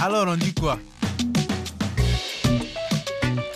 [0.00, 0.78] Alors on dit quoi?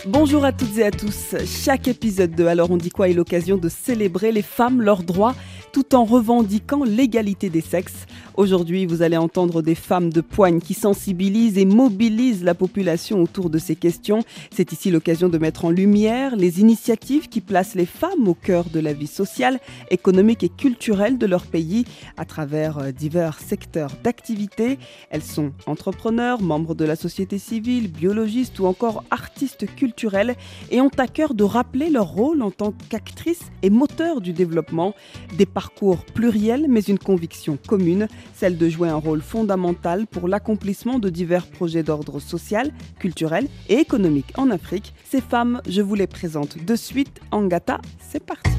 [0.05, 1.35] Bonjour à toutes et à tous.
[1.45, 5.35] Chaque épisode de Alors on dit quoi est l'occasion de célébrer les femmes, leurs droits,
[5.77, 8.07] tout en revendiquant l'égalité des sexes.
[8.33, 13.51] Aujourd'hui, vous allez entendre des femmes de poigne qui sensibilisent et mobilisent la population autour
[13.51, 14.23] de ces questions.
[14.49, 18.65] C'est ici l'occasion de mettre en lumière les initiatives qui placent les femmes au cœur
[18.71, 19.59] de la vie sociale,
[19.91, 21.85] économique et culturelle de leur pays
[22.15, 24.79] à travers euh, divers secteurs d'activité.
[25.11, 30.35] Elles sont entrepreneurs, membres de la société civile, biologistes ou encore artistes culturels
[30.71, 34.95] et ont à cœur de rappeler leur rôle en tant qu'actrices et moteurs du développement.
[35.37, 40.97] Des parcours pluriels mais une conviction commune celle de jouer un rôle fondamental pour l'accomplissement
[40.97, 44.93] de divers projets d'ordre social, culturel et économique en Afrique.
[45.03, 47.19] Ces femmes, je vous les présente de suite.
[47.31, 48.51] Angata, c'est parti.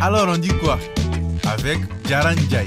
[0.00, 0.78] Alors on dit quoi?
[1.46, 1.78] Avec
[2.08, 2.64] Jaran Jai.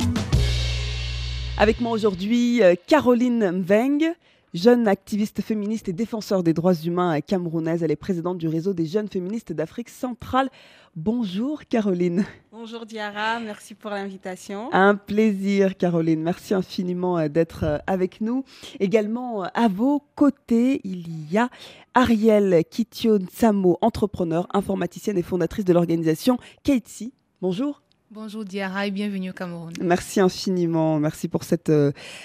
[1.58, 4.14] Avec moi aujourd'hui, euh, Caroline Mveng.
[4.56, 8.86] Jeune activiste féministe et défenseur des droits humains camerounaise, elle est présidente du réseau des
[8.86, 10.50] jeunes féministes d'Afrique centrale.
[10.96, 12.24] Bonjour Caroline.
[12.54, 14.70] Bonjour Diara, merci pour l'invitation.
[14.72, 18.46] Un plaisir Caroline, merci infiniment euh, d'être euh, avec nous.
[18.80, 21.50] Également euh, à vos côtés, il y a
[21.94, 27.14] Ariel Kitio Samo, entrepreneur, informaticienne et fondatrice de l'organisation Keitsi.
[27.42, 27.82] Bonjour.
[28.16, 29.74] Bonjour Diara et bienvenue au Cameroun.
[29.82, 31.70] Merci infiniment, merci pour cet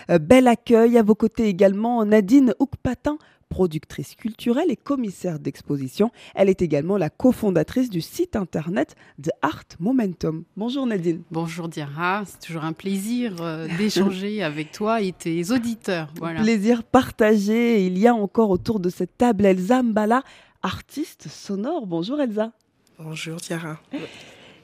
[0.09, 0.97] bel accueil.
[0.97, 6.13] À vos côtés également Nadine Oukpatin, productrice culturelle et commissaire d'exposition.
[6.37, 10.45] Elle est également la cofondatrice du site internet The Art Momentum.
[10.57, 11.23] Bonjour Nadine.
[11.33, 16.15] Bonjour Diara, c'est toujours un plaisir euh, d'échanger avec toi et tes auditeurs.
[16.21, 16.41] Voilà.
[16.41, 17.85] Plaisir partagé.
[17.85, 20.23] Il y a encore autour de cette table Elsa Mbala,
[20.63, 21.89] artiste sonore.
[21.89, 22.53] Bonjour Elsa.
[22.97, 23.81] Bonjour Diara.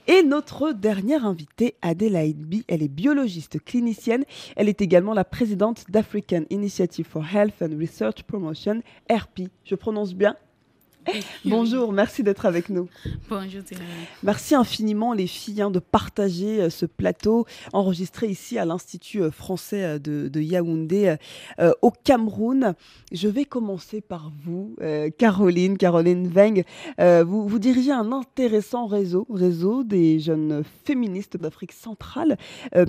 [0.08, 4.24] Et notre dernière invitée, Adelaide B, elle est biologiste clinicienne.
[4.54, 9.48] Elle est également la présidente d'African Initiative for Health and Research Promotion, RP.
[9.64, 10.36] Je prononce bien
[11.44, 12.88] Bonjour, merci d'être avec nous.
[13.28, 13.62] Bonjour.
[14.22, 19.30] Merci infiniment les filles hein, de partager euh, ce plateau enregistré ici à l'Institut euh,
[19.30, 21.16] français euh, de, Yaoundé
[21.82, 22.74] au Cameroun.
[23.10, 24.76] Je vais commencer par vous,
[25.18, 26.62] Caroline, Caroline Weng.
[26.98, 32.36] vous, vous dirigez un intéressant réseau, réseau des jeunes féministes d'Afrique centrale,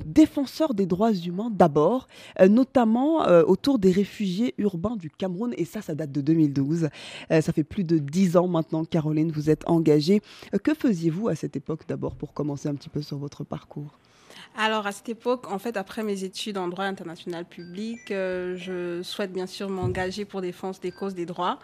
[0.06, 2.07] défenseurs des droits humains d'abord,
[2.47, 5.53] notamment autour des réfugiés urbains du Cameroun.
[5.57, 6.89] Et ça, ça date de 2012.
[7.29, 10.22] ça fait plus de dix ans maintenant, Caroline, vous êtes engagée.
[10.53, 14.00] Euh, que faisiez-vous à cette époque d'abord pour commencer un petit peu sur votre parcours?
[14.56, 19.03] Alors à cette époque, en fait, après mes études en droit international public, euh, je
[19.03, 21.59] souhaite bien sûr m'engager pour défense des causes des droits.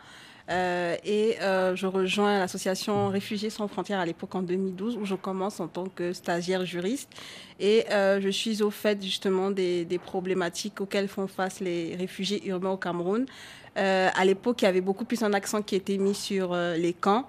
[0.49, 5.61] Euh, et je rejoins l'association Réfugiés sans frontières à l'époque en 2012 où je commence
[5.61, 7.09] en tant que stagiaire juriste
[7.61, 12.71] et je suis au fait justement des, des, problématiques auxquelles font face les réfugiés urbains
[12.71, 13.25] au Cameroun.
[13.77, 16.75] Euh, à l'époque, il y avait beaucoup plus un accent qui était mis sur euh,
[16.77, 17.25] les camps.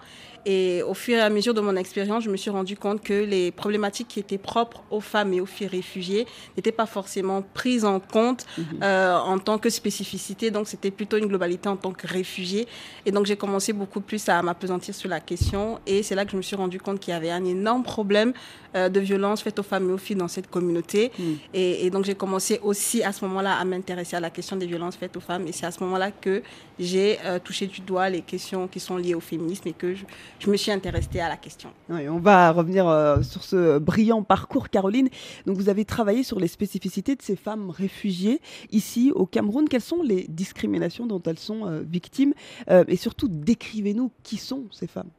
[0.47, 3.15] Et au fur et à mesure de mon expérience, je me suis rendu compte que
[3.15, 7.85] les problématiques qui étaient propres aux femmes et aux filles réfugiées n'étaient pas forcément prises
[7.85, 8.65] en compte mhm.
[8.83, 10.51] euh, en tant que spécificité.
[10.51, 12.69] Donc, c'était plutôt une globalité en tant que réfugiés.
[13.07, 15.79] Et donc, j'ai commencé beaucoup plus à m'apesantir sur la question.
[15.87, 18.35] Et c'est là que je me suis rendu compte qu'il y avait un énorme problème
[18.77, 21.11] euh, de violence faite aux femmes et aux filles dans cette communauté.
[21.19, 21.23] Mm.
[21.55, 24.97] Et, donc, j'ai commencé aussi à ce moment-là à m'intéresser à la question des violences
[24.97, 25.47] faites aux femmes.
[25.47, 26.34] Et c'est à ce moment-là que
[26.79, 30.51] j'ai euh, touché du doigt les questions qui sont liées au féminisme et que je,
[30.51, 31.71] me suis intéressée à la question.
[31.89, 35.09] on va revenir euh, sur ce brillant parcours, Caroline.
[35.47, 38.41] Donc, vous avez travaillé sur les spécificités de ces femmes réfugiées
[38.71, 39.69] ici au Cameroun.
[39.69, 42.35] Quelles sont les discriminations dont elles sont victimes?
[42.89, 45.11] Et surtout, décrivez-nous qui sont ces femmes.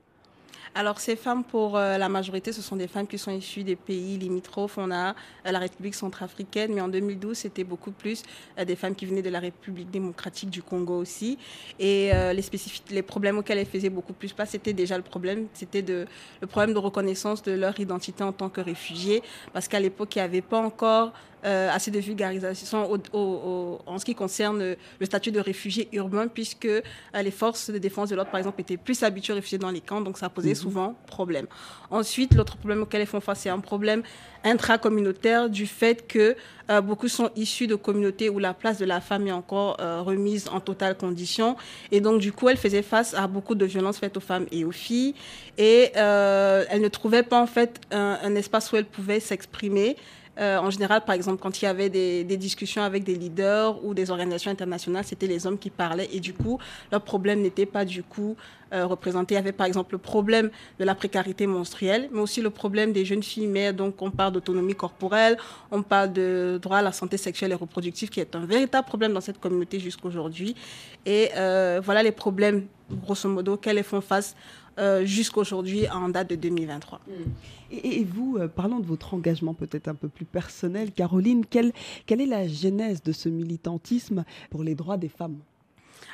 [0.77, 3.77] Alors, ces femmes, pour euh, la majorité, ce sont des femmes qui sont issues des
[3.77, 4.77] pays limitrophes.
[4.77, 8.23] On a euh, la République centrafricaine, mais en 2012, c'était beaucoup plus
[8.59, 11.37] euh, des femmes qui venaient de la République démocratique du Congo aussi.
[11.79, 12.11] Et
[12.91, 16.05] les, problèmes auxquels elles faisaient beaucoup plus place, c'était déjà le problème, c'était de,
[16.41, 20.19] le problème de reconnaissance de leur identité en tant que réfugiés, parce qu'à l'époque, il
[20.19, 21.13] n'y avait pas encore
[21.45, 26.81] euh, assez de vulgarisation en ce qui concerne le statut de réfugié urbain, puisque euh,
[27.13, 29.81] les forces de défense de l'ordre, par exemple, étaient plus habituées aux réfugiés dans les
[29.81, 30.55] camps, donc ça posait mhm.
[30.55, 31.45] souvent problème.
[31.91, 34.01] Ensuite, l'autre problème auquel elles font face, c'est un problème
[34.43, 36.35] intracommunautaire du fait que
[36.71, 40.47] euh, beaucoup sont issus de communautés où la place de la femme est encore remise
[40.49, 41.57] en totale condition.
[41.91, 44.65] Et donc, du coup, elles faisaient face à beaucoup de violences faites aux femmes et
[44.65, 45.13] aux filles.
[45.59, 49.95] Et elles ne trouvaient pas, en fait, un espace où elles pouvaient s'exprimer.
[50.39, 53.93] Euh, en général, par exemple, quand il y avait des, discussions avec des leaders ou
[53.93, 56.59] des organisations internationales, c'était les hommes qui parlaient et du coup,
[56.91, 58.35] leur problème n'était pas du coup
[58.73, 59.35] euh, représenté.
[59.35, 60.49] Il y avait par exemple le problème
[60.79, 63.73] de la précarité menstruelle, mais aussi le problème des jeunes filles mères.
[63.73, 65.37] Donc, on parle d'autonomie corporelle,
[65.71, 69.13] on parle de droit à la santé sexuelle et reproductive, qui est un véritable problème
[69.13, 70.55] dans cette communauté jusqu'aujourd'hui.
[71.05, 74.35] Et euh, voilà les problèmes, grosso modo, auxquels elles font face
[74.77, 76.99] euh, jusqu'aujourd'hui en date de 2023.
[77.71, 81.71] Et, et vous, euh, parlons de votre engagement peut-être un peu plus personnel, Caroline, quelle,
[82.05, 85.39] quelle est la genèse de ce militantisme pour les droits des femmes?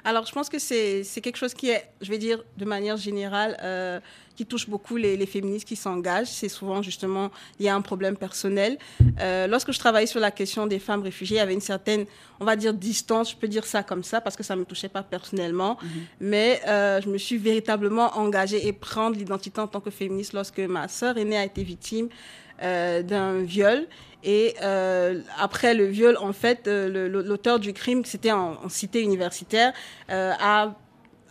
[0.03, 3.57] Alors, je pense que c'est quelque chose qui est, je vais dire, de manière générale,
[3.61, 3.99] euh,
[4.35, 6.29] qui touche beaucoup les, les féministes qui s'engagent.
[6.29, 8.77] C'est souvent, justement, il y a un problème personnel.
[9.19, 12.05] Euh, lorsque je travaillais sur la question des femmes réfugiées, il y avait une certaine,
[12.39, 14.65] on va dire, distance, je peux dire ça comme ça, parce que ça ne me
[14.65, 15.77] touchait pas personnellement.
[15.81, 16.01] Mm -hmm.
[16.19, 20.59] Mais euh, je me suis véritablement engagée et prendre l'identité en tant que féministe lorsque
[20.77, 22.09] ma sœur aînée a été victime
[23.11, 23.87] d'un viol.
[24.23, 29.01] Et euh, après le viol, en fait, euh, l'auteur du crime, c'était en, en, cité
[29.01, 29.73] universitaire,
[30.09, 30.75] euh, a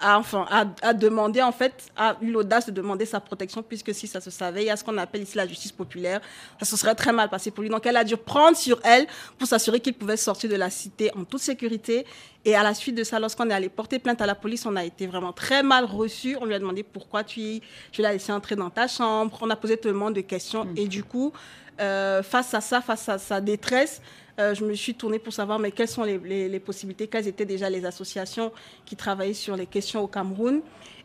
[0.00, 3.94] a, enfin, a, a, demandé, en fait, a eu l'audace de demander sa protection, puisque
[3.94, 6.20] si ça se savait, il y a ce qu'on appelle ici la justice populaire.
[6.58, 7.70] Ça se serait très mal passé pour lui.
[7.70, 9.06] Donc, elle a dû prendre sur elle
[9.38, 12.06] pour s'assurer qu'il pouvait sortir de la cité en toute sécurité.
[12.44, 14.76] Et à la suite de ça, lorsqu'on est allé porter plainte à la police, on
[14.76, 16.36] a été vraiment très mal reçu.
[16.40, 17.60] On lui a demandé pourquoi tu,
[17.92, 19.38] tu l'as laissé entrer dans ta chambre?
[19.42, 20.64] On a posé tellement de questions.
[20.64, 20.74] Mmh.
[20.76, 21.32] Et du coup,
[21.80, 24.00] euh, face à ça, face à sa détresse,
[24.40, 27.68] euh, je me suis tournée pour savoir mais quelles sont les, possibilités, quelles étaient déjà
[27.68, 28.52] les associations
[28.86, 30.62] qui travaillaient sur les questions au Cameroun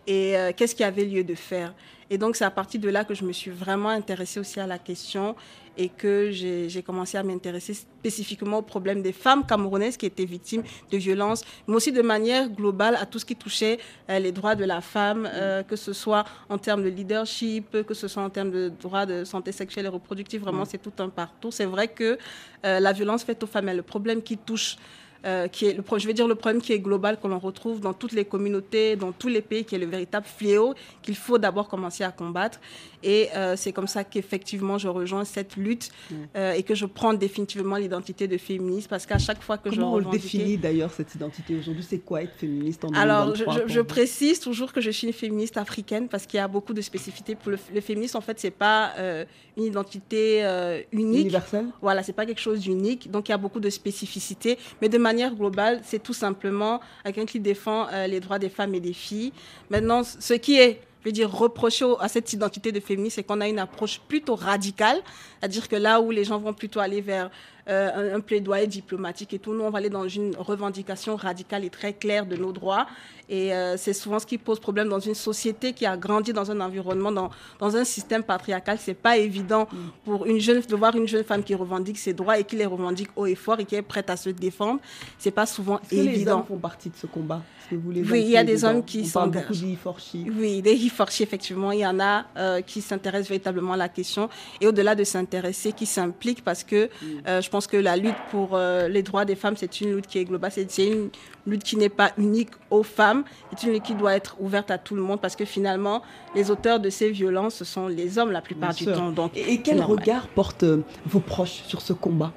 [0.07, 1.73] et euh, qu'est-ce qu'il y avait lieu de faire.
[2.09, 4.67] Et donc c'est à partir de là que je me suis vraiment intéressée aussi à
[4.67, 5.35] la question
[5.77, 10.63] et que j'ai commencé à m'intéresser spécifiquement au problème des femmes camerounaises qui étaient victimes
[10.91, 13.79] de violences, mais aussi de manière globale à tout ce qui touchait
[14.09, 17.93] euh, les droits de la femme, euh, que ce soit en termes de leadership, que
[17.93, 20.41] ce soit en termes de droits de santé sexuelle et reproductive.
[20.41, 20.69] Vraiment, mmh.
[20.69, 21.51] c'est tout un partout.
[21.51, 22.17] C'est vrai que
[22.65, 24.77] euh, la violence faite aux femmes est le problème qui touche
[25.25, 27.80] euh, qui est le, je vais dire le problème qui est global, que l'on retrouve
[27.80, 31.38] dans toutes les communautés, dans tous les pays, qui est le véritable fléau qu'il faut
[31.38, 32.60] d'abord commencer à combattre.
[33.04, 36.16] Et euh, c'est comme ça qu'effectivement je rejoins cette lutte mmh.
[36.38, 40.00] euh, et que je prends définitivement l'identité de féministe parce qu'à chaque fois que Comment
[40.00, 41.86] je on le définit d'ailleurs cette identité aujourd'hui?
[41.88, 45.13] C'est quoi être féministe en Alors je, je, je précise toujours que je suis une
[45.13, 47.36] féministe africaine parce qu'il y a beaucoup de spécificités.
[47.36, 49.25] Pour le, le féminisme, en fait, c'est pas euh,
[49.57, 51.22] une identité euh, unique.
[51.22, 51.68] Universelle?
[51.81, 53.12] Voilà, c'est pas quelque chose d'unique.
[53.12, 54.57] Donc il y a beaucoup de spécificités.
[54.81, 58.75] Mais de manière globale, c'est tout simplement quelqu'un qui défend euh, les droits des femmes
[58.75, 59.33] et des filles.
[59.69, 63.47] Maintenant, ce qui est je veux dire, à cette identité de féministe, c'est qu'on a
[63.47, 65.03] une approche plutôt radicale,
[65.39, 67.29] c'est-à-dire que là où les gens vont plutôt aller vers
[67.67, 71.69] euh, un, plaidoyer diplomatique et tout, nous, on va aller dans une revendication radicale et
[71.69, 72.85] très claire de nos droits.
[73.27, 76.51] Et euh, c'est souvent ce qui pose problème dans une société qui a grandi dans
[76.51, 78.77] un environnement, dans, dans un système patriarcal.
[78.79, 79.77] C'est pas évident mm.
[80.03, 82.65] pour une jeune, de voir une jeune femme qui revendique ses droits et qui les
[82.65, 84.79] revendique haut et fort et qui est prête à se défendre.
[85.17, 86.12] C'est pas souvent évident.
[86.12, 87.41] Que les hommes font partie de ce combat?
[87.69, 88.69] Que vous les Oui, il y a des dedans.
[88.69, 88.85] hommes?
[88.85, 89.44] qui On s'engagent.
[89.47, 91.71] parle beaucoup d'e Oui, des e effectivement.
[91.71, 94.29] Il y en a euh, qui s'intéressent véritablement à la question
[94.62, 97.07] et au-delà de s'intéresser, qui s'impliquent parce que mm.
[97.27, 100.07] euh, je pense que la lutte pour euh, les droits des femmes, c'est une lutte
[100.07, 100.51] qui est globale.
[100.53, 101.09] C'est une
[101.47, 103.23] lutte qui n'est pas unique aux femmes.
[103.49, 106.01] C'est une lutte qui doit être ouverte à tout le monde parce que finalement,
[106.37, 108.93] les auteurs de ces violences, ce sont les hommes la plupart Bien du sûr.
[108.97, 109.11] temps.
[109.19, 112.33] Donc, Et, et quel regard portent euh, vos proches sur ce combat?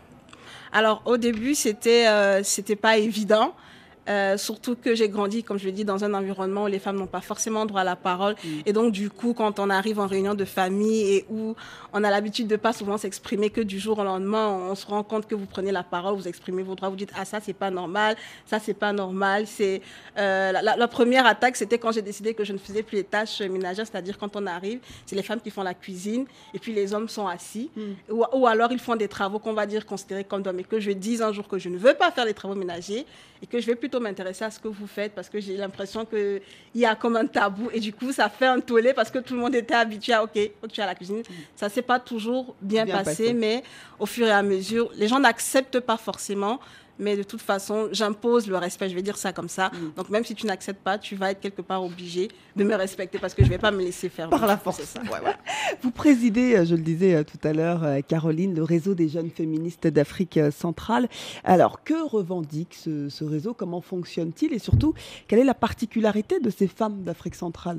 [0.72, 3.54] Alors, au début, c'était euh, c'était pas évident.
[4.08, 6.96] Euh, surtout que j'ai grandi, comme je l'ai dit, dans un environnement où les femmes
[6.96, 8.34] n'ont pas forcément droit à la parole.
[8.42, 8.48] Mm.
[8.66, 11.54] Et donc, du coup, quand on arrive en réunion de famille et où
[11.92, 15.02] on a l'habitude de pas souvent s'exprimer que du jour au lendemain, on se rend
[15.02, 17.52] compte que vous prenez la parole, vous exprimez vos droits, vous dites ah ça c'est
[17.52, 18.16] pas normal,
[18.46, 19.46] ça c'est pas normal.
[19.46, 19.82] C'est
[20.16, 23.04] euh, la, la, première attaque, c'était quand j'ai décidé que je ne faisais plus les
[23.04, 26.72] tâches ménagères, c'est-à-dire quand on arrive, c'est les femmes qui font la cuisine et puis
[26.72, 28.12] les hommes sont assis, mm.
[28.12, 30.80] ou, ou, alors ils font des travaux qu'on va dire considérés comme d'hommes et que
[30.80, 33.06] je dise un jour que je ne veux pas faire les travaux ménagers
[33.42, 36.04] et que je vais plutôt m'intéresser à ce que vous faites parce que j'ai l'impression
[36.04, 36.40] qu'il
[36.74, 39.34] y a comme un tabou et du coup ça fait un tollé parce que tout
[39.34, 41.18] le monde était habitué à ok, ok tu as la cuisine.
[41.18, 41.32] Mmh.
[41.56, 43.62] Ça s'est pas toujours bien, bien passé, passé, mais
[43.98, 46.60] au fur et à mesure, les gens n'acceptent pas forcément.
[46.98, 49.68] Mais de toute façon, j'impose le respect, je vais dire ça comme ça.
[49.68, 49.92] Mmh.
[49.96, 53.18] Donc même si tu n'acceptes pas, tu vas être quelque part obligé de me respecter
[53.18, 54.28] parce que je ne vais pas me laisser faire.
[54.28, 54.82] Par la force.
[54.82, 55.00] Ça.
[55.02, 55.34] Ouais, ouais.
[55.82, 60.40] Vous présidez, je le disais tout à l'heure, Caroline, le réseau des jeunes féministes d'Afrique
[60.50, 61.08] centrale.
[61.44, 63.54] Alors, que revendique ce, ce réseau?
[63.54, 64.52] Comment fonctionne-t-il?
[64.52, 64.94] Et surtout,
[65.26, 67.78] quelle est la particularité de ces femmes d'Afrique centrale?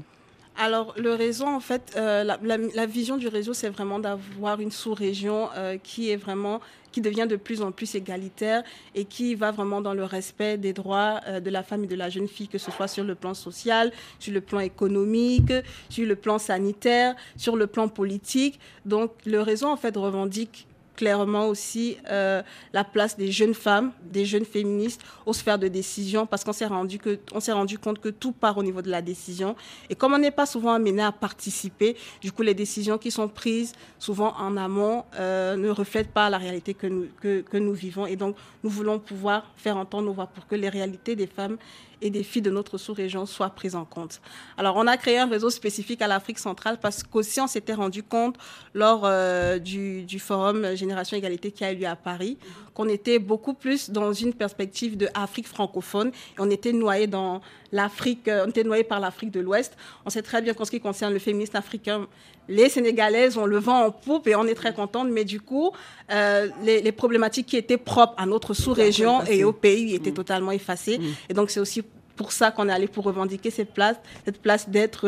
[0.61, 5.47] Alors, le réseau, en fait, euh, la, vision du réseau, c'est vraiment d'avoir une sous-région
[5.55, 6.59] euh, qui est vraiment,
[6.91, 8.63] qui devient de plus en plus égalitaire
[8.93, 11.95] et qui va vraiment dans le respect des droits euh, de la femme et de
[11.95, 15.53] la jeune fille, que ce soit sur le plan social, sur le plan économique,
[15.87, 18.59] sur le plan sanitaire, sur le plan politique.
[18.85, 20.67] Donc, le réseau, en fait, revendique
[20.99, 22.41] clairement aussi euh,
[22.73, 26.65] la place des jeunes femmes, des jeunes féministes aux sphères de décision, parce qu'on s'est
[26.65, 26.99] rendu,
[27.79, 29.55] compte que tout part au niveau de la décision.
[29.89, 33.29] Et comme on n'est pas souvent amené à participer, du coup, les décisions qui sont
[33.29, 38.05] prises souvent en amont euh, ne reflètent pas la réalité que nous vivons.
[38.05, 41.57] Et donc, nous voulons pouvoir faire entendre nos voix pour que les réalités des femmes
[42.01, 44.21] et des filles de notre sous-région soient prises en compte.
[44.57, 48.03] Alors, on a créé un réseau spécifique à l'Afrique centrale parce qu'aussi on s'était rendu
[48.03, 48.37] compte
[48.73, 52.37] lors euh, du, du, forum Génération Égalité qui a eu lieu à Paris
[52.79, 56.11] qu'on était beaucoup plus dans une perspective de Afrique francophone.
[56.11, 57.41] Et on était noyé dans
[57.73, 59.75] l'Afrique, euh, on était noyé par l'Afrique de l'Ouest.
[60.05, 62.07] On sait très bien qu'en ce qui concerne le féminisme africain,
[62.47, 65.09] les Sénégalaises ont le vent en poupe et on est très contente.
[65.11, 65.71] Mais du coup,
[66.09, 70.13] euh, les, les, problématiques qui étaient propres à notre sous-région et au pays étaient mmh.
[70.13, 70.99] totalement effacées.
[70.99, 71.03] Mmh.
[71.27, 71.83] Et donc, c'est aussi
[72.19, 73.95] pour ça qu'on est allé pour revendiquer cette place,
[74.25, 75.07] cette place d'être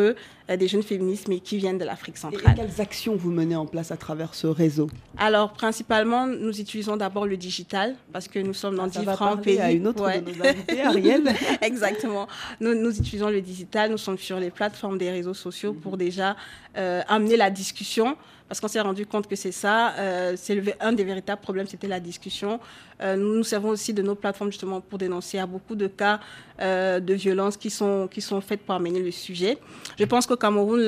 [0.49, 2.53] euh, des jeunes féministes, mais qui viennent de l'Afrique centrale.
[2.53, 4.89] Et quelles actions vous menez en place à travers ce réseau?
[5.17, 9.41] Alors, principalement, nous utilisons d'abord le digital, parce que nous sommes dans ça différents va
[9.41, 9.59] pays.
[9.59, 10.21] à une autre ouais.
[10.21, 11.23] de nos invités, Ariel.
[11.61, 12.29] Exactement.
[12.61, 16.37] Nous, nous, utilisons le digital, nous sommes sur les plateformes des réseaux sociaux pour déjà
[16.77, 18.15] euh, amener la discussion
[18.51, 19.93] parce qu'on s'est rendu compte que c'est ça.
[19.97, 22.59] Euh, c'est un des véritables problèmes, c'était la discussion.
[23.01, 26.19] Euh, nous nous servons aussi de nos plateformes justement pour dénoncer à beaucoup de cas
[26.59, 29.57] euh, de violence qui sont, qui sont faites pour amener le sujet.
[29.97, 30.85] Je pense qu'au Cameroun,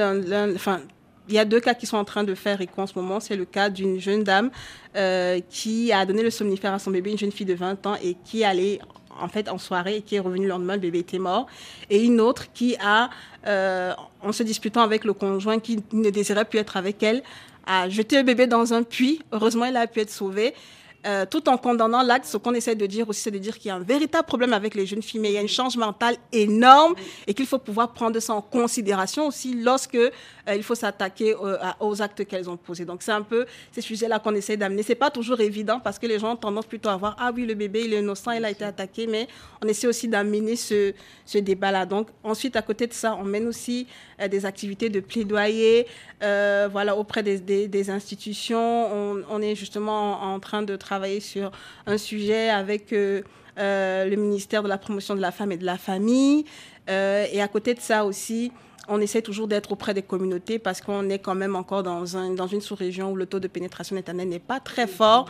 [0.53, 0.81] enfin,
[1.29, 3.21] il y a deux cas qui sont en train de faire écho en ce moment.
[3.21, 4.51] C'est le cas d'une jeune dame
[5.49, 8.17] qui a donné le somnifère à son bébé, une jeune fille de 20 ans, et
[8.25, 8.81] qui allait
[9.17, 11.47] en fait en soirée et qui est revenue le lendemain, le bébé était mort.
[11.89, 13.09] Et une autre qui a,
[13.47, 17.23] en se disputant avec le conjoint qui ne désirait plus être avec elle,
[17.65, 19.21] a jeté le bébé dans un puits.
[19.31, 20.53] Heureusement, il a pu être sauvé.
[21.05, 23.67] Euh, tout en condamnant l'acte, ce qu'on essaie de dire aussi, c'est de dire qu'il
[23.67, 25.75] y a un véritable problème avec les jeunes filles, mais il y a une charge
[25.75, 26.95] mentale énorme
[27.27, 30.09] et qu'il faut pouvoir prendre ça en considération aussi lorsque euh,
[30.55, 32.85] il faut s'attaquer euh, aux actes qu'elles ont posés.
[32.85, 34.81] Donc c'est un peu ces sujets-là qu'on essaie d'amener.
[34.81, 37.45] C'est pas toujours évident parce que les gens ont tendance plutôt à voir ah oui
[37.45, 39.27] le bébé il est innocent, il a été attaqué, mais
[39.61, 40.93] on essaie aussi d'amener ce,
[41.25, 41.85] ce débat-là.
[41.85, 43.87] Donc ensuite à côté de ça, on mène aussi
[44.21, 45.85] euh, des activités de plaidoyer,
[46.71, 48.87] voilà auprès des, des, des institutions.
[48.93, 51.51] On, on, est justement en, en train de travailler sur
[51.85, 53.21] un sujet avec euh,
[53.57, 56.45] euh, le ministère de la promotion de la femme et de la famille.
[56.89, 58.51] Euh, et à côté de ça aussi,
[58.87, 62.31] on essaie toujours d'être auprès des communautés parce qu'on est quand même encore dans, un,
[62.31, 65.29] dans une sous-région où le taux de pénétration internet n'est pas très fort.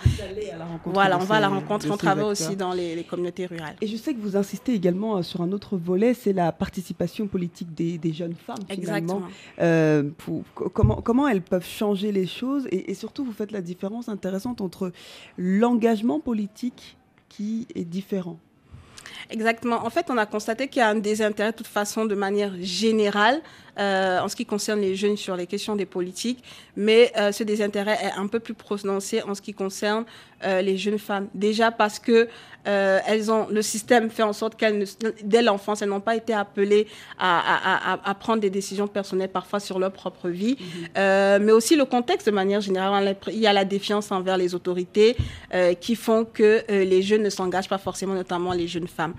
[0.86, 3.76] Voilà, on va à la rencontre, on travaille aussi dans les, les, communautés rurales.
[3.82, 7.74] Et je sais que vous insistez également sur un autre volet, c'est la participation politique
[7.74, 8.58] des, des jeunes femmes.
[8.70, 9.22] Exactement.
[9.60, 10.44] Euh, pour,
[10.74, 14.62] comment, comment elles peuvent changer les choses et, et surtout, vous faites la différence intéressante
[14.62, 14.92] entre
[15.38, 16.98] l'engagement politique
[17.30, 18.38] qui est différent
[19.30, 19.86] Exactement.
[19.86, 22.54] En fait, on a constaté qu'il y a un désintérêt de toute façon de manière
[22.60, 23.42] générale
[23.80, 26.44] euh, en ce qui concerne les jeunes sur les questions des politiques,
[26.76, 30.06] mais euh, ce désintérêt est un peu plus prononcé en ce qui concerne
[30.46, 31.28] euh, les jeunes femmes.
[31.34, 32.28] Déjà parce que
[32.66, 34.86] elles ont le système fait en sorte qu'elles,
[35.22, 36.88] dès l'enfance, elles n'ont pas été appelées
[37.20, 41.40] à, à, à, à, prendre des décisions personnelles parfois sur leur propre vie, mmh.
[41.42, 43.18] mais aussi le contexte de manière générale.
[43.28, 45.18] Il y a la défiance envers les autorités
[45.82, 49.16] qui font que les jeunes ne s'engagent pas forcément, notamment les jeunes femmes.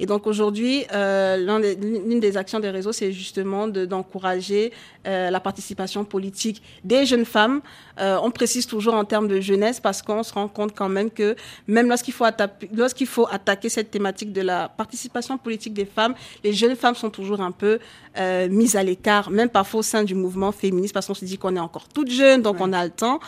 [0.00, 4.72] Et donc aujourd'hui, l'une des, des, actions des réseaux, c'est justement de, d'encourager
[5.06, 7.60] euh, la participation politique des jeunes femmes.
[8.00, 11.10] Euh, on précise toujours en termes de jeunesse parce qu'on se rend compte quand même
[11.10, 11.36] que
[11.66, 16.14] même lorsqu'il faut, attaquer cette thématique de la participation politique des femmes,
[16.44, 17.78] les jeunes femmes sont toujours un peu
[18.18, 21.38] euh, mises à l'écart, même parfois au sein du mouvement féministe parce qu'on se dit
[21.38, 23.20] qu'on est encore toute jeune, donc on a le temps.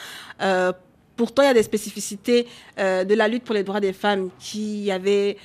[0.43, 0.73] Euh,
[1.17, 2.47] Pourtant, il y a des spécificités
[2.79, 5.37] de la lutte pour les droits des femmes qui, avaient,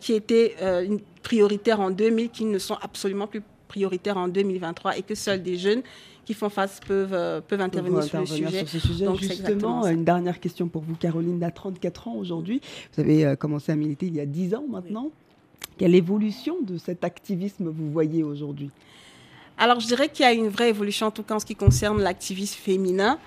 [0.00, 3.42] qui étaient euh, prioritaires en 2000, qui ne sont absolument plus
[3.74, 5.82] prioritaires en 2023 et que seuls des jeunes
[6.24, 9.04] qui font face peuvent, euh, peuvent intervenir, sur, intervenir le sur ce sujet.
[9.04, 12.60] Donc, Justement, une dernière question pour vous, Caroline, à 34 ans aujourd'hui.
[12.92, 15.06] Vous avez euh, commencé à militer il y a 10 ans maintenant.
[15.06, 15.10] Oui.
[15.76, 18.70] Quelle évolution de cet activisme vous voyez aujourd'hui?
[19.58, 21.56] Alors, je dirais qu'il y a une vraie évolution, en tout cas en ce qui
[21.56, 23.18] concerne l'activisme féminin.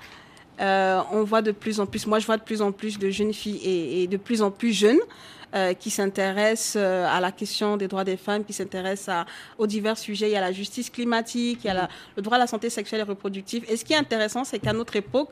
[0.62, 3.10] Euh, on voit de plus en plus, moi je vois de plus en plus de
[3.12, 5.00] jeunes filles et, et de plus en plus jeunes
[5.58, 9.26] euh, qui s'intéressent euh, à la question des droits des femmes, qui s'intéressent
[9.58, 10.30] aux divers sujets.
[10.30, 12.70] Il y a la justice climatique, il y a la, le droit à la santé
[12.70, 13.66] sexuelle et reproductive.
[13.68, 15.32] Et ce qui est intéressant, c'est qu'à notre époque,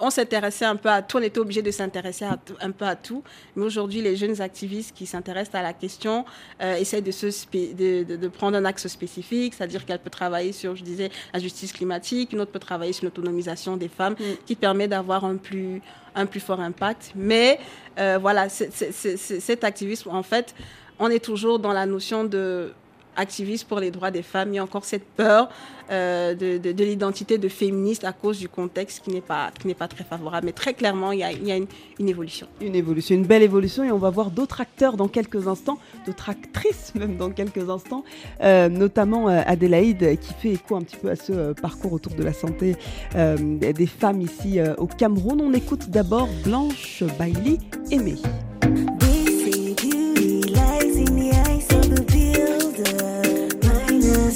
[0.00, 3.22] on s'intéressait un peu à tout, on était obligé de s'intéresser un peu à tout.
[3.56, 6.24] Mais aujourd'hui, les jeunes activistes qui s'intéressent à la question
[6.62, 10.52] euh, essaient de, se de, de, de, prendre un axe spécifique, c'est-à-dire qu'elle peut travailler
[10.52, 14.44] sur, je disais, la justice climatique, une autre peut travailler sur l'autonomisation des femmes, mm.
[14.46, 15.80] qui permet d'avoir un plus,
[16.14, 17.12] un plus fort impact.
[17.14, 17.58] Mais
[17.98, 20.54] euh, voilà, cet activisme, en fait,
[20.98, 22.72] on est toujours dans la notion de
[23.16, 25.48] activiste pour les droits des femmes, il y a encore cette peur
[25.90, 29.66] euh, de, de, de l'identité de féministe à cause du contexte qui n'est pas, qui
[29.66, 30.46] n'est pas très favorable.
[30.46, 32.46] Mais très clairement, il y a, une, évolution.
[32.62, 33.84] Une évolution, une belle évolution.
[33.84, 38.02] Et on va voir d'autres acteurs dans quelques instants, d'autres actrices même dans quelques instants,
[38.42, 42.22] euh, notamment euh, Adélaïde qui fait écho un petit peu à ce parcours autour de
[42.22, 42.76] la santé
[43.14, 45.40] des femmes ici au Cameroun.
[45.40, 47.58] On écoute d'abord Blanche Bailey,
[47.90, 48.16] Aimée.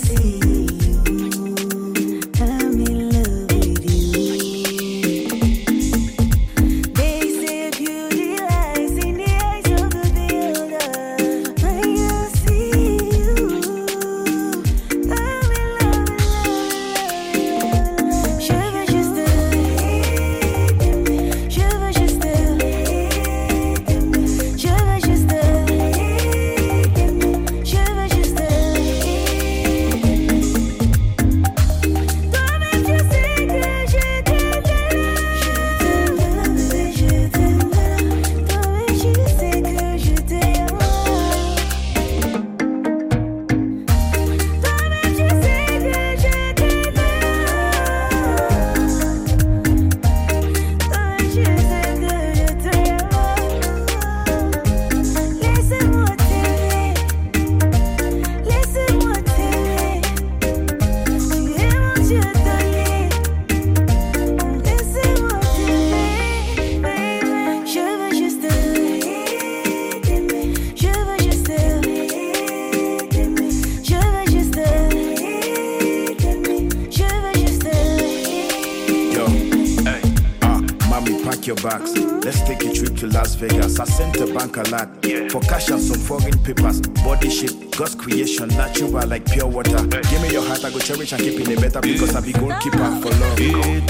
[0.06, 0.37] Your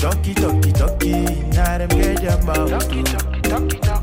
[0.01, 1.25] talkie, talkie, talkie,
[1.55, 2.71] now them get your mouth.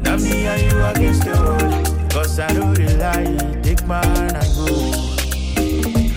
[0.02, 2.12] Now me and you against the world.
[2.12, 4.66] Cause I know the lie, take my hand and go.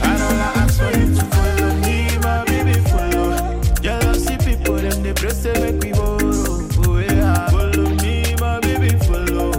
[0.03, 3.61] And all I ask for you to follow me, my baby, follow.
[3.81, 7.01] Jealousy people, them they press they make we borrow.
[7.01, 7.49] Yeah.
[7.49, 9.53] Follow me, my baby, follow.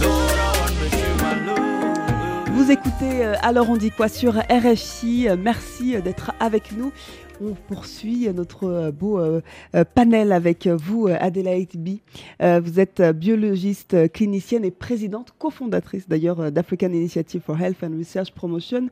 [0.00, 2.50] No one want me share my love.
[2.54, 5.28] Vous écoutez euh, Alors on dit quoi sur RFI.
[5.28, 6.92] Euh, Merci euh, d'être avec nous.
[7.42, 9.40] On poursuit notre euh, beau euh,
[9.74, 11.98] euh, panel avec vous, Adélaïde B.
[12.40, 18.88] Vous êtes biologiste, clinicienne et présidente, cofondatrice d'ailleurs d'African Initiative for Health and Research Promotion.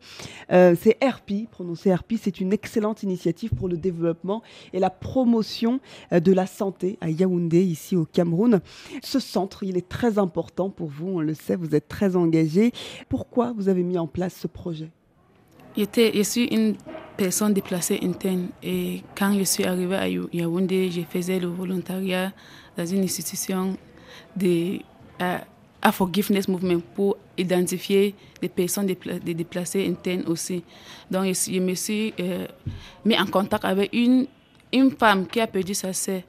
[0.50, 5.80] C'est RP, prononcé RP, c'est une excellente initiative pour le développement et la promotion
[6.12, 8.60] de la santé à Yaoundé, ici au Cameroun.
[9.02, 12.72] Ce centre, il est très important pour vous, on le sait, vous êtes très engagé.
[13.08, 14.90] Pourquoi vous avez mis en place ce projet?
[15.78, 16.74] J'étais- Je suis une
[17.16, 22.32] personne déplacée interne et quand je suis arrivée à Ya- Yaoundé, je faisais le volontariat
[22.76, 23.76] dans une institution
[24.36, 24.80] de
[25.20, 30.64] a Forgiveness Movement pour identifier des personnes déplacées internes aussi.
[31.08, 32.46] Donc je, me suis euh,
[33.04, 34.26] mis en contact avec une,
[34.72, 36.22] une femme qui a perdu sa sœur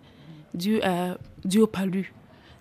[0.54, 2.14] dû, à, dû au palu.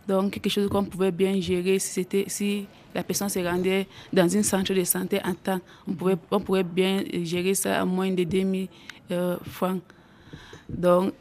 [0.09, 4.37] Donc, quelque chose qu'on pouvait bien gérer si, c'était, si la personne se rendait dans
[4.37, 5.61] un centre de santé en temps.
[5.87, 8.69] On, pouvait, on pourrait bien gérer ça à moins de 2000
[9.11, 9.81] euh, francs.
[10.69, 11.13] Donc,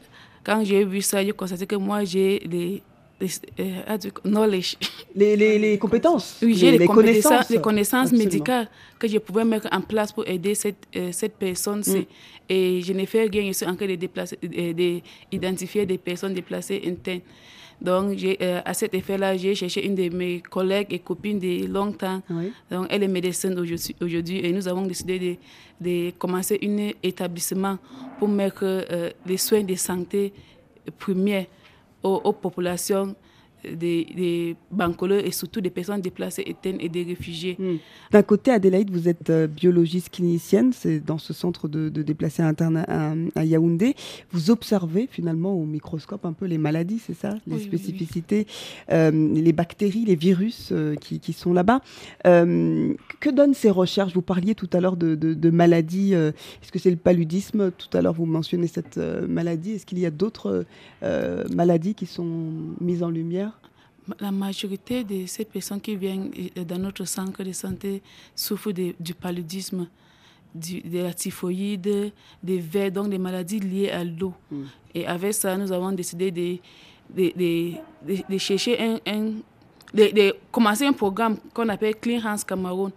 [0.44, 2.82] quand j'ai vu ça, j'ai constaté que moi, j'ai des,
[3.60, 3.98] euh,
[5.16, 8.24] les, les, les compétences, Oui, j'ai les, connaissances, connaissances, les connaissances Absolument.
[8.26, 11.80] médicales que je pouvais mettre en place pour aider cette, euh, cette personne.
[11.82, 12.04] Mm.
[12.50, 15.02] Et je n'ai fait rien, je suis en train de déplacer- euh, de-
[15.32, 17.22] d'identifier des personnes déplacées internes.
[17.80, 22.22] Donc, euh, à cet effet-là, j'ai cherché une de mes collègues et copines de longtemps.
[22.30, 22.52] Oui.
[22.72, 23.54] Donc, elle est médecin
[24.02, 25.36] aujourd'hui et nous avons décidé de,
[25.80, 27.78] de commencer un établissement
[28.18, 30.34] pour mettre euh, les soins de santé
[30.98, 31.48] premiers
[32.02, 33.16] aux, aux populations
[33.76, 37.56] des, des bancoleurs et surtout des personnes déplacées internes et des réfugiés.
[37.60, 37.78] Hmm.
[38.12, 42.44] D'un côté, Adélaïde, vous êtes euh, biologiste clinicienne, c'est dans ce centre de, de déplacés
[42.44, 43.96] internes à, à Yaoundé.
[44.32, 47.30] Vous observez finalement au microscope un peu les maladies, c'est ça?
[47.30, 47.66] Les Oui, oui, oui.
[47.68, 48.48] spécificités,
[48.92, 51.82] euh, les bactéries, les virus euh, qui, qui sont là-bas.
[52.24, 54.14] Que donnent ces recherches?
[54.14, 56.14] Vous parliez tout à l'heure de, de- de maladies.
[56.14, 57.72] Est-ce que c'est le paludisme?
[57.72, 59.72] Tout à l'heure, vous mentionnez cette maladie.
[59.72, 60.66] Est-ce qu'il y a d'autres
[61.54, 62.52] maladies qui sont
[62.82, 63.57] mises en lumière?
[64.20, 68.02] La majorité de ces personnes qui viennent euh, dans notre centre de santé
[68.36, 69.88] souffrent de- du paludisme,
[70.56, 74.34] du- de la typhoïde, des vers, donc des maladies liées à l'eau.
[74.50, 74.63] Mm.
[74.96, 76.58] Et avec ça, nous avons décidé de,
[78.38, 79.34] chercher un, un-
[79.93, 82.91] de, de commencer un programme qu'on appelle Clean Hands Cameroun,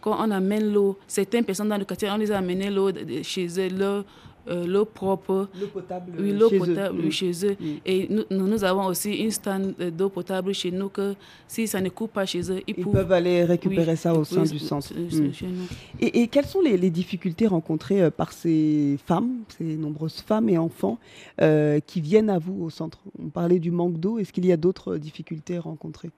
[0.00, 2.90] quand on amène l'eau, certaines personnes dans le quartier, on les a amené l'eau
[3.22, 4.04] chez eux,
[4.48, 5.48] euh, l'eau propre.
[5.60, 6.58] L'eau potable Oui, l'eau chez eux.
[6.60, 7.10] potable Mm.
[7.10, 7.56] chez eux.
[7.60, 7.66] Mm.
[7.86, 11.14] Et nous, nous, avons aussi une stand euh, d'eau potable chez nous que
[11.48, 14.24] si ça ne coupe pas chez eux, ils, Ils peuvent, aller récupérer oui, ça au
[14.24, 14.92] sein du centre.
[14.94, 15.32] Mm.
[15.32, 15.66] chez nous.
[16.00, 20.48] Et, et quelles sont les, les difficultés rencontrées euh, par ces femmes, ces nombreuses femmes
[20.48, 20.98] et enfants
[21.40, 22.98] euh, qui viennent à vous au centre?
[23.18, 24.18] On parlait du manque d'eau.
[24.18, 26.10] Est-ce qu'il y a d'autres difficultés rencontrées?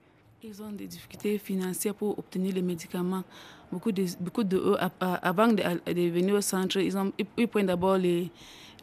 [0.43, 3.23] Ils ont des difficultés financières pour obtenir les médicaments.
[3.71, 5.55] Beaucoup de, beaucoup de eux, avant de,
[5.91, 8.29] de venir au centre, ils, ont, ils, prennent d'abord les,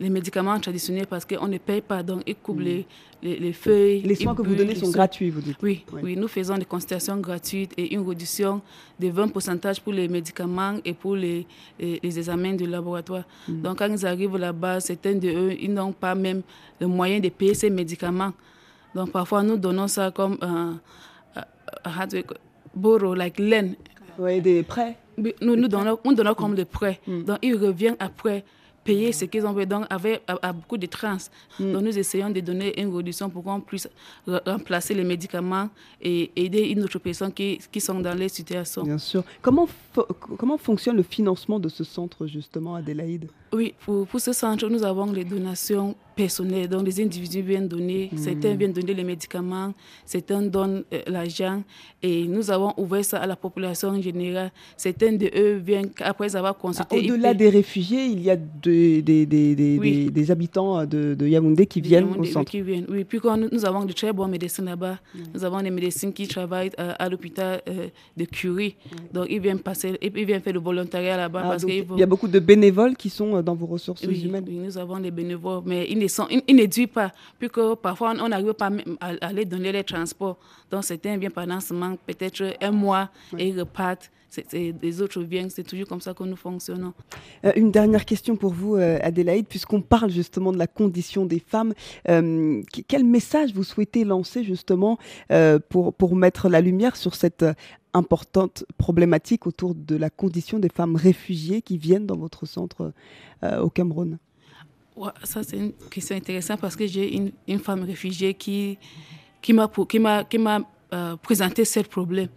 [0.01, 2.85] les médicaments traditionnels parce qu'on ne paye pas, donc ils coupent les,
[3.23, 4.03] les, les feuilles.
[4.03, 4.07] Mm.
[4.09, 6.01] Les soins que vous donnez sont gratuits, vous dites Oui, Oui.
[6.03, 8.61] oui, nous faisons des consultations gratuites et une réduction
[8.99, 11.47] de 20% pour les médicaments et pour les,
[11.79, 13.23] les, les examens de laboratoire.
[13.49, 13.63] Mm.
[13.63, 16.43] Donc, quand ils arrivent là-bas, certains de eux, ils n'ont pas même
[16.81, 18.33] le moyen de payer ces médicaments.
[18.93, 20.81] Donc, parfois, nous donnons ça comme un
[21.85, 22.23] how do
[22.75, 23.75] borrow, like lend.
[24.19, 24.97] Oui, des prêts.
[25.17, 27.01] Nous, nous donnons, nous donnons comme des prêts.
[27.07, 27.23] Mm.
[27.25, 28.45] Donc, ils reviennent après
[28.85, 29.65] payer ce qu'ils ont fait.
[29.67, 31.17] Donc, avec à, à beaucoup de trans.
[31.59, 31.73] Mm.
[31.73, 33.89] Donc, nous essayons de donner une réduction pour qu'on puisse
[34.29, 35.69] re- remplacer les médicaments
[36.01, 38.83] et aider une autre personne qui, qui sont dans les situations.
[38.83, 39.23] Bien sûr.
[39.41, 39.69] Comment,
[40.39, 43.29] comment fonctionne le financement de ce centre, justement, Adélaïde?
[43.53, 46.69] Oui, pour, pour ce centre, nous avons les donations personnelles.
[46.69, 49.73] Donc, les individus viennent donner, certains viennent donner les médicaments,
[50.05, 51.63] certains donnent euh, l'argent.
[52.03, 54.53] Et nous avons ouvert ça à la population générale.
[54.77, 57.03] Certains de eux viennent, après avoir Ah, consulté.
[57.05, 60.05] ils Au-delà des réfugiés, il y a des, des, des, des, Oui.
[60.07, 62.51] des- des habitants de, de Yaoundé qui viennent gens au centre.
[62.51, 62.87] Qui viennent.
[62.89, 64.99] Oui, puis quand nous, nous avons de très bons médecins là-bas.
[65.35, 68.77] Nous avons des médecins qui travaillent euh, à l'hôpital euh, de Curie.
[69.13, 71.85] Donc, ils viennent passer, ils viennent faire le volontariat là-bas Ah, parce donc, qu'ils il
[71.87, 71.97] vont.
[71.97, 74.45] y a beaucoup de bénévoles qui sont dans vos ressources Oui, humaines.
[74.47, 77.61] oui, nous avons des bénévoles, mais ils ne, sont, ils, ils ne durent pas, puisque
[77.83, 80.39] parfois on n'arrive pas à, à aller donner les transports.
[80.71, 84.11] Donc certains viennent pendant seulement peut-être un mois et ils repartent.
[84.31, 86.93] C'est- les autres viennent, c'est toujours comme ça que nous fonctionnons.
[87.45, 91.39] Euh, une dernière question pour vous, euh, Adélaïde, puisqu'on parle justement de la condition des
[91.39, 91.73] femmes.
[92.09, 94.99] Euh, qu- quel message vous souhaitez lancer justement
[95.31, 97.45] euh, pour, pour mettre la lumière sur cette
[97.93, 102.93] importante problématique autour de la condition des femmes réfugiées qui viennent dans votre centre
[103.45, 104.19] euh, au Cameroun?
[105.25, 108.79] Ça, c'est une question intéressante parce que j'ai une, une femme réfugiée qui,
[109.43, 110.61] qui m'a qui m'a qui m'a,
[110.93, 112.29] euh, présenté ce problème.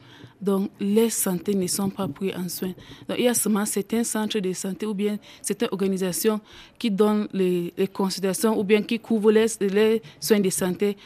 [0.42, 2.74] Donc, les santé ne sont pas pris en soin.
[3.08, 6.40] Donc, il y a seulement certains centres de santé ou bien certaines organisations
[6.80, 10.98] qui donnent les, les consultations ou bien qui couvrent les, les soins de santé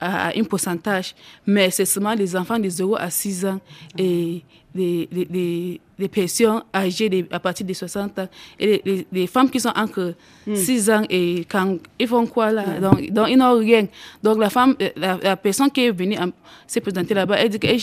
[0.00, 1.14] à, un pourcentage.
[1.46, 3.60] Mais c'est seulement les enfants de 0 à 6 ans
[3.96, 4.42] et
[4.74, 9.50] les, les personnes âgées de- à partir de 60 ans et les, les, les femmes
[9.50, 10.14] qui sont entre
[10.54, 12.64] 6 ans et quand ils font quoi là?
[12.80, 13.86] Donc, donc ils n'ont rien.
[14.22, 16.32] Donc la femme, euh, la, la personne qui est venue en-
[16.66, 17.78] se présenter là-bas, elle dit qu'elle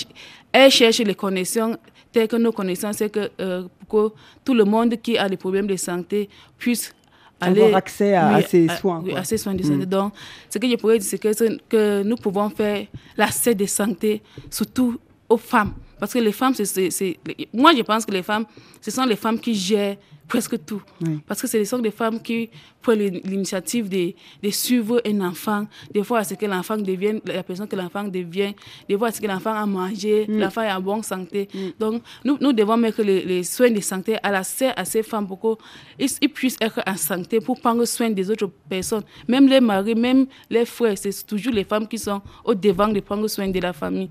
[0.51, 1.77] elle cherche les connexions
[2.11, 5.37] telles que nos connaissances, c'est que, euh, pour que tout le monde qui a des
[5.37, 6.27] problèmes de santé
[6.57, 6.93] puisse
[7.39, 9.19] aller Avoir accès à- à ces à- soins, oui, quoi.
[9.19, 9.85] à ces soins de santé.
[9.85, 10.13] Donc,
[10.49, 14.97] ce que je pourrais dire, c'est que, que nous pouvons faire l'accès de santé, surtout
[15.29, 15.73] aux femmes.
[15.99, 17.17] Parce que les femmes, c'est, c'est- c'est-
[17.53, 18.45] moi, je pense que les femmes,
[18.81, 20.81] ce sont les femmes qui gèrent presque tout.
[21.01, 21.19] Oui.
[21.25, 22.49] Parce que ce sont des femmes qui
[22.81, 27.43] prennent l'initiative de, de suivre un enfant, des fois à ce que l'enfant devienne, la
[27.43, 28.53] personne que l'enfant devient,
[28.89, 31.47] des fois à ce que l'enfant a mangé, l'enfant est en bonne santé.
[31.79, 35.27] Donc, nous, nous devons mettre les, les soins de santé à l'accès à ces femmes
[35.27, 39.03] pour qu'ils ils puissent être en santé pour prendre soin des autres personnes.
[39.29, 42.99] Même les maris, même les frères, c'est toujours les femmes qui sont au devant de
[42.99, 44.09] prendre soin de la famille.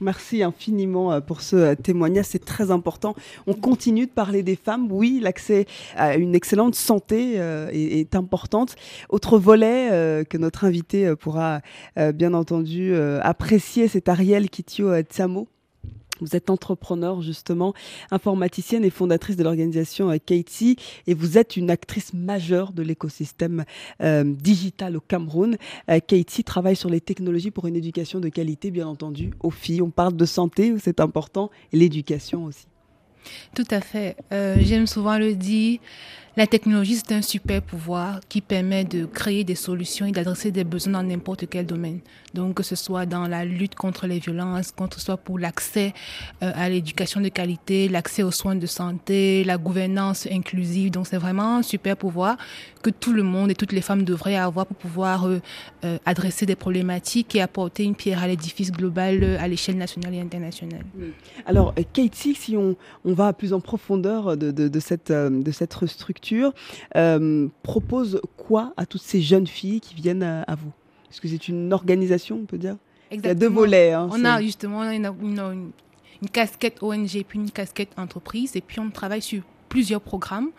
[0.00, 3.14] Merci infiniment euh, pour ce euh, témoignage, c'est très important.
[3.46, 4.88] On continue de parler des femmes.
[4.90, 8.76] Oui, l'accès à une excellente santé euh, est, importante.
[9.08, 11.60] Autre volet que notre invité pourra
[12.14, 15.46] bien entendu apprécier, c'est Ariel Kitio Tsamo.
[16.20, 17.74] Vous êtes entrepreneur justement,
[18.10, 23.64] informaticienne et fondatrice de l'organisation euh, Katie et vous êtes une actrice majeure de l'écosystème
[24.02, 25.56] euh, digital au Cameroun.
[25.90, 29.82] Euh, Katie travaille sur les technologies pour une éducation de qualité, bien entendu, aux filles.
[29.82, 32.66] On parle de santé, c'est important, et l'éducation aussi.
[33.54, 34.16] Tout à fait.
[34.32, 35.78] Euh, J'aime souvent le dire,
[36.36, 40.62] la technologie, c'est un super pouvoir qui permet de créer des solutions et d'adresser des
[40.62, 41.98] besoins dans n'importe quel domaine.
[42.34, 45.92] Donc, que ce soit dans la lutte contre les violences, que ce soit pour l'accès
[46.42, 50.92] euh, à l'éducation de qualité, l'accès aux soins de santé, la gouvernance inclusive.
[50.92, 52.36] Donc, c'est vraiment un super pouvoir
[52.82, 55.40] que tout le monde et toutes les femmes devraient avoir pour pouvoir euh,
[55.84, 60.20] euh, adresser des problématiques et apporter une pierre à l'édifice global à l'échelle nationale et
[60.20, 60.84] internationale.
[61.44, 66.19] Alors, Katie, si on, va plus en profondeur de, cette, de cette structure,
[66.96, 70.72] euh, propose quoi à toutes ces jeunes filles qui viennent à, à vous?
[71.10, 72.76] Est-ce que c'est une organisation, on peut dire?
[73.10, 73.60] Il y a deux Exactement.
[73.60, 73.92] volets.
[73.92, 75.70] hein, On a justement une, une- une-
[76.22, 78.54] une casquette ONG puis une casquette entreprise.
[78.54, 80.50] Et puis on travaille sur plusieurs programmes.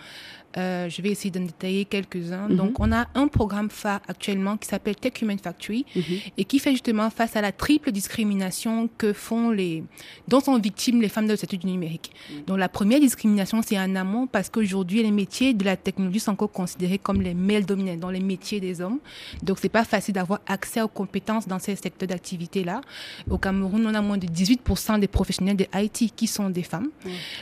[0.58, 2.48] Euh, je vais essayer d'en détailler quelques-uns.
[2.50, 2.56] Mhm.
[2.56, 6.04] Donc, on a un programme phare actuellement qui s'appelle Tech Human Factory Mhm.
[6.38, 9.84] et qui fait justement face à la triple discrimination que font les,
[10.28, 12.12] dont sont victimes les femmes de statut du numérique.
[12.48, 16.32] Donc, la première discrimination, c'est en amont parce qu'aujourd'hui, les métiers de la technologie sont
[16.32, 19.00] encore considérés comme les male dominants, dans les métiers des hommes.
[19.44, 22.82] Donc, c'est pas facile d'avoir accès aux compétences dans ces secteurs d'activité-là.
[23.30, 26.90] Au Cameroun, on a moins de 18% des professionnels de IT qui sont des femmes.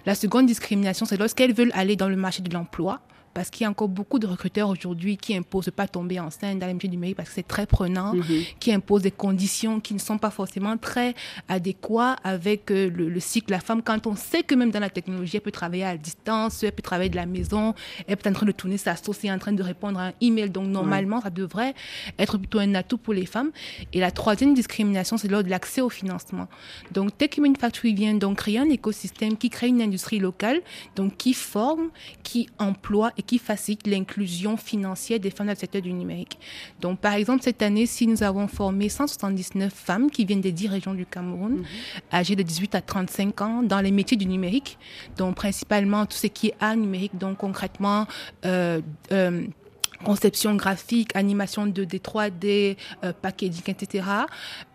[0.06, 2.99] La seconde discrimination, c'est lorsqu'elles veulent aller dans le marché de l'emploi.
[3.34, 6.60] Parce qu'il y a encore beaucoup de recruteurs aujourd'hui qui imposent de pas tomber enceinte
[6.60, 8.24] dans les métiers du numérique parce que c'est très prenant, Mhm.
[8.60, 11.14] qui imposent des conditions qui ne sont pas forcément très
[11.48, 13.82] adéquates avec euh, le, le cycle de la femme.
[13.82, 16.82] Quand on sait que même dans la technologie, elle peut travailler à distance, elle peut
[16.82, 17.74] travailler de la maison,
[18.08, 20.08] elle peut être en train de tourner sa sauce et en train de répondre à
[20.08, 20.50] un email.
[20.50, 21.74] Donc normalement, ça devrait
[22.18, 23.52] être plutôt un atout pour les femmes.
[23.94, 26.48] Et la troisième discrimination, c'est lors de l'accès au financement.
[26.92, 30.62] Donc Tech Human Factory vient donc créer un écosystème qui crée une industrie locale,
[30.96, 31.90] donc qui forme,
[32.24, 36.40] qui emploie et qui facilite l'inclusion financière des femmes dans le secteur du numérique.
[36.82, 40.68] Donc par exemple, cette année, si nous avons formé 179 femmes qui viennent des 10
[40.68, 41.64] régions du Cameroun,
[42.12, 44.80] âgées de 18 à 35 ans, dans les métiers du numérique,
[45.16, 48.08] donc principalement tout ce qui est art numérique, donc concrètement...
[48.46, 49.46] Euh, euh,
[50.04, 54.06] conception graphique, animation de d 3D, euh, packaging, etc.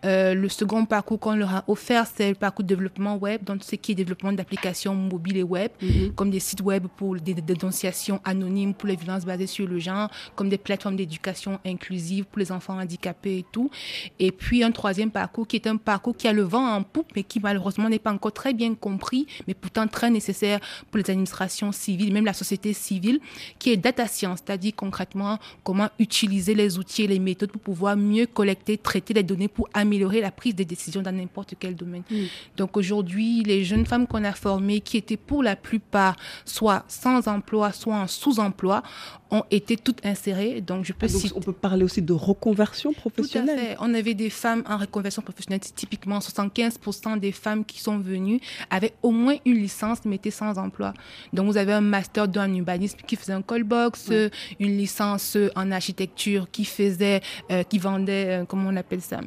[0.05, 3.59] Euh, le second parcours qu'on leur a offert, c'est le parcours de développement web, donc
[3.59, 5.71] tout ce qui est développement d'applications mobiles et web,
[6.15, 10.09] comme des sites web pour des dénonciations anonymes pour les violences basées sur le genre,
[10.35, 13.69] comme des plateformes d'éducation inclusive pour les enfants handicapés et tout.
[14.19, 17.11] Et puis un troisième parcours qui est un parcours qui a le vent en poupe,
[17.15, 20.59] mais qui malheureusement n'est pas encore très bien compris, mais pourtant très nécessaire
[20.91, 23.19] pour les administrations civiles, même la société civile,
[23.59, 25.14] qui est data science, c'est-à-dire concrètement
[25.63, 29.67] comment utiliser les outils et les méthodes pour pouvoir mieux collecter, traiter les données pour
[29.73, 32.03] améliorer la prise des décisions dans n'importe quel domaine.
[32.57, 37.27] Donc aujourd'hui, les jeunes femmes qu'on a formées, qui étaient pour la plupart soit sans
[37.27, 38.83] emploi, soit en sous-emploi,
[39.31, 40.61] ont été toutes insérées.
[40.61, 41.33] Donc je peux Ah, donc, citer...
[41.35, 43.59] on peut parler aussi de reconversion Tout à professionnelle.
[43.59, 43.77] fait.
[43.79, 45.61] On avait des femmes en reconversion professionnelle.
[45.75, 50.57] Typiquement, 75% des femmes qui sont venues avaient au moins une licence, mais étaient sans
[50.57, 50.93] emploi.
[51.33, 55.04] Donc, vous avez un master 2 en urbanisme qui faisait un callbox, euh, une licence
[55.13, 59.19] euh, en architecture qui faisait, euh, qui vendait, euh, comment on appelle ça?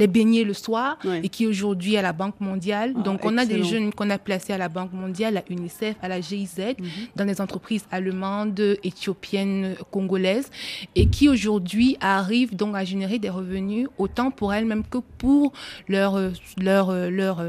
[0.00, 1.20] Les beignets le soir Ouais.
[1.22, 2.92] et qui aujourd'hui à la Banque mondiale.
[2.96, 5.96] Ah, Donc on a des jeunes qu'on a placés à la Banque mondiale, à UNICEF,
[6.02, 6.88] à la GIZ, Mhm.
[7.16, 10.50] dans des entreprises allemandes, éthiopiennes, congolaises,
[10.94, 15.52] et qui aujourd'hui arrivent donc à générer des revenus autant pour elles-mêmes que pour
[15.88, 16.18] leur,
[16.58, 17.42] leur, leur,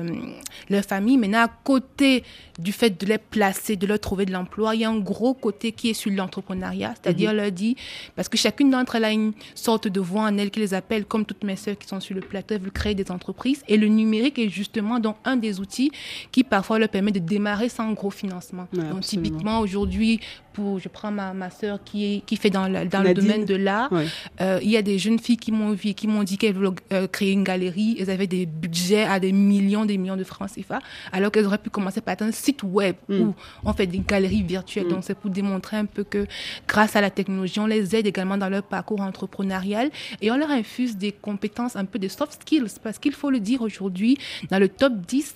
[0.69, 1.17] leur famille.
[1.17, 2.23] Maintenant, à côté
[2.59, 5.33] du fait de les placer, de leur trouver de l'emploi, il y a un gros
[5.33, 7.75] côté qui est sur l'entrepreneuriat, c'est-à-dire leur dit,
[8.15, 11.05] parce que chacune d'entre elles a une sorte de voix en elle qui les appelle,
[11.05, 13.63] comme toutes mes sœurs qui sont sur le plateau, elles veulent créer des entreprises.
[13.67, 15.91] Et le numérique est justement donc un des outils
[16.31, 18.67] qui parfois leur permet de démarrer sans gros financement.
[18.73, 19.29] Ouais, donc absolument.
[19.29, 20.19] typiquement aujourd'hui,
[20.53, 23.45] pour, je prends ma, ma sœur qui, est, qui fait dans, le- dans le domaine
[23.45, 24.05] de l'art, Ouais.
[24.41, 26.69] euh, il y a des jeunes filles qui m'ont vu, qui m'ont dit qu'elles voulaient
[26.93, 27.95] euh, créer une galerie.
[27.99, 30.79] Elles avaient des budgets à des millions, des millions de francs CFA,
[31.11, 33.21] alors qu'elles auraient pu commencer par un site web Mm.
[33.21, 33.35] où
[33.65, 34.87] on fait des galeries virtuelles.
[34.87, 36.25] Donc c'est pour démontrer un peu que
[36.67, 39.89] grâce à la technologie, on les aide également dans leur parcours entrepreneurial
[40.21, 43.39] et on leur infuse des compétences, un peu de soft skills, parce qu'il faut le
[43.39, 44.17] dire aujourd'hui,
[44.49, 45.35] dans le top 10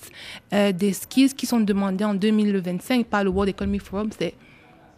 [0.53, 4.33] euh, des skills qui sont demandés en 2025 par le World Economic Forum, c'est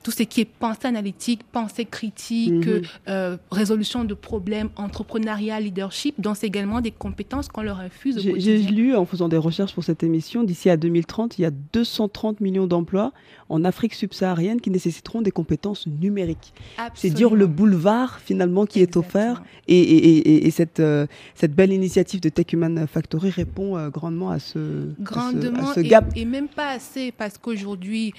[0.08, 2.82] tout ce qui est pensée analytique, pensée critique, Mhm.
[3.10, 6.16] euh, résolution de problèmes, entrepreneuriat, leadership.
[6.18, 9.84] Donc, c'est également des compétences qu'on leur infuse J'ai lu en faisant des recherches pour
[9.84, 13.12] cette émission, d'ici à 2030, il y a 230 millions d'emplois
[13.50, 16.54] en Afrique subsaharienne qui nécessiteront des compétences numériques.
[16.94, 21.54] C'est dire le boulevard finalement qui est offert et, et- et- et cette, euh, cette
[21.54, 25.74] belle initiative de Tech Human Factory répond euh, grandement à ce, à ce- grandement à
[25.76, 26.06] ce et, gap.
[26.16, 28.14] et même pas assez parce qu'aujourd'hui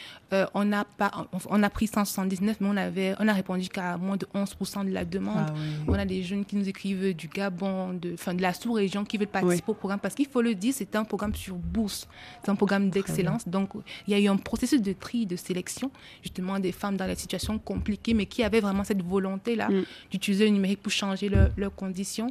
[0.55, 3.97] on n'a pas on, on a pris 179 mais on avait on a répondu qu'à
[3.99, 5.47] moins de 11% de la demande.
[5.51, 5.55] Ah
[5.87, 9.17] on a des jeunes qui nous écrivent du Gabon de enfin de la sous-région qui
[9.17, 12.09] veulent participer au programme parce qu'il faut le dire c'est un programme sur bourse.
[12.43, 13.47] C'est un programme d'excellence.
[13.47, 13.69] donc
[14.07, 15.91] il y a eu un processus de tri de sélection
[16.23, 19.85] justement des femmes dans les situations compliquées mais qui avaient vraiment cette volonté là Mm.
[20.11, 22.31] d'utiliser le numérique pour changer leur- leurs conditions.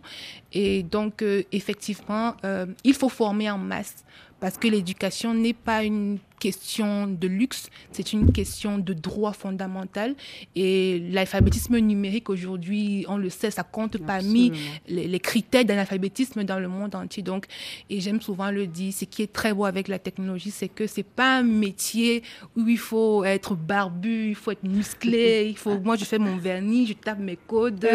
[0.51, 3.95] Et donc, euh, effectivement, euh, il faut former en masse
[4.39, 10.15] parce que l'éducation n'est pas une question de luxe, c'est une question de droit fondamental.
[10.55, 14.51] Et l'alphabétisme numérique aujourd'hui, on le sait, ça compte parmi
[14.87, 17.23] les, les critères d'analphabétisme dans le monde entier.
[17.23, 17.45] Donc,
[17.89, 20.87] et j'aime souvent le dire, ce qui est très beau avec la technologie, c'est que
[20.87, 22.23] c'est pas un métier
[22.55, 26.37] où il faut être barbu, il faut être musclé, il faut, moi je fais mon
[26.37, 27.87] vernis, je tape mes codes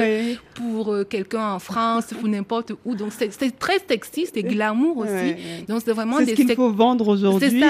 [0.55, 2.95] pour euh, quelqu'un en France ou n'importe où.
[2.95, 5.65] Donc c'est très sexy, c'est glamour aussi.
[5.69, 7.63] Donc c'est vraiment C'est les qu'il faut vendre aujourd'hui.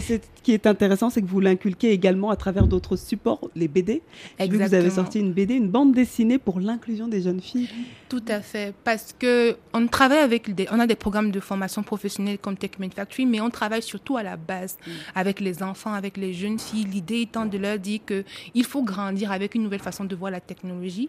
[0.00, 3.68] C'est Ce qui est intéressant, c'est que vous l'inculquez également à travers d'autres supports, les
[3.68, 4.02] BD.
[4.38, 7.68] Vu que vous avez sorti une BD, une bande dessinée pour l'inclusion des jeunes filles.
[8.08, 11.82] Tout à fait, parce que on travaille avec des, on a des programmes de formation
[11.82, 14.76] professionnelle comme Tech Factory, mais on travaille surtout à la base
[15.14, 16.86] avec les enfants, avec les jeunes filles.
[16.86, 20.30] L'idée étant de leur dire que il faut grandir avec une nouvelle façon de voir
[20.30, 21.08] la technologie,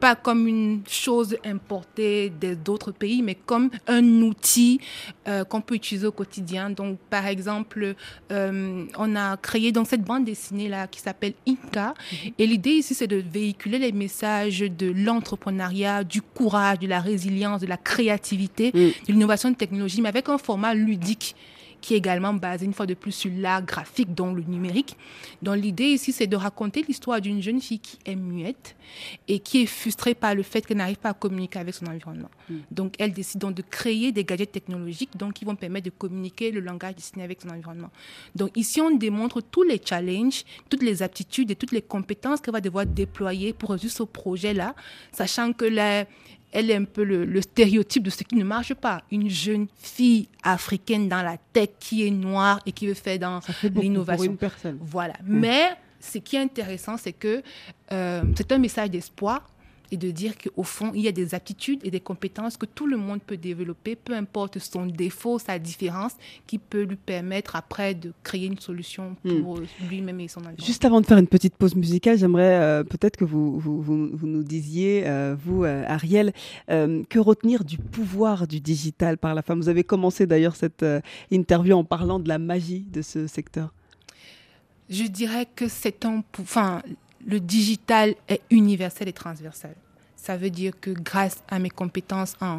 [0.00, 4.80] pas comme une chose importée des- d'autres pays, mais comme un outil
[5.26, 6.70] euh, qu'on peut utiliser au quotidien.
[6.70, 7.94] Donc, par exemple,
[8.32, 11.94] euh, on a créé donc cette bande dessinée là qui s'appelle Inca,
[12.38, 17.60] et l'idée ici c'est de véhiculer les messages de l'entrepreneuriat, du courage, de la résilience,
[17.60, 21.34] de la créativité, de l'innovation de technologie, mais avec un format ludique
[21.80, 24.96] qui est également basé une fois de plus sur l'art graphique, dont le numérique.
[25.42, 28.76] Donc l'idée ici, c'est de raconter l'histoire d'une jeune fille qui est muette
[29.26, 32.30] et qui est frustrée par le fait qu'elle n'arrive pas à communiquer avec son environnement.
[32.70, 36.50] Donc elle décide donc de créer des gadgets technologiques donc, qui vont permettre de communiquer
[36.50, 37.90] le langage dessiné avec son environnement.
[38.34, 42.54] Donc ici, on démontre tous les challenges, toutes les aptitudes et toutes les compétences qu'elle
[42.54, 44.74] va devoir déployer pour résoudre ce projet-là,
[45.12, 46.06] sachant que la,
[46.52, 49.02] elle est un peu le, le stéréotype de ce qui ne marche pas.
[49.10, 53.40] Une jeune fille africaine dans la tech qui est noire et qui veut faire dans
[53.74, 54.36] l'innovation.
[54.80, 55.14] Voilà.
[55.24, 57.42] Mais ce qui est intéressant, c'est que
[57.92, 59.46] euh, c'est un message d'espoir
[59.90, 62.86] et de dire qu'au fond, il y a des aptitudes et des compétences que tout
[62.86, 66.12] le monde peut développer, peu importe son défaut, sa différence,
[66.46, 70.64] qui peut lui permettre après de créer une solution pour lui-même et son environnement.
[70.66, 74.10] Juste avant de faire une petite pause musicale, j'aimerais euh, peut-être que vous, vous, vous-
[74.12, 76.32] vous nous disiez, euh, vous, euh, Ariel,
[76.68, 79.60] que retenir du pouvoir du digital par la femme?
[79.60, 80.84] Vous avez commencé d'ailleurs cette
[81.30, 83.72] interview en parlant de la magie de ce secteur.
[84.90, 86.82] Je dirais que c'est un, enfin,
[87.28, 89.74] le digital est universel et transversal.
[90.16, 92.58] Ça veut dire que grâce à mes compétences en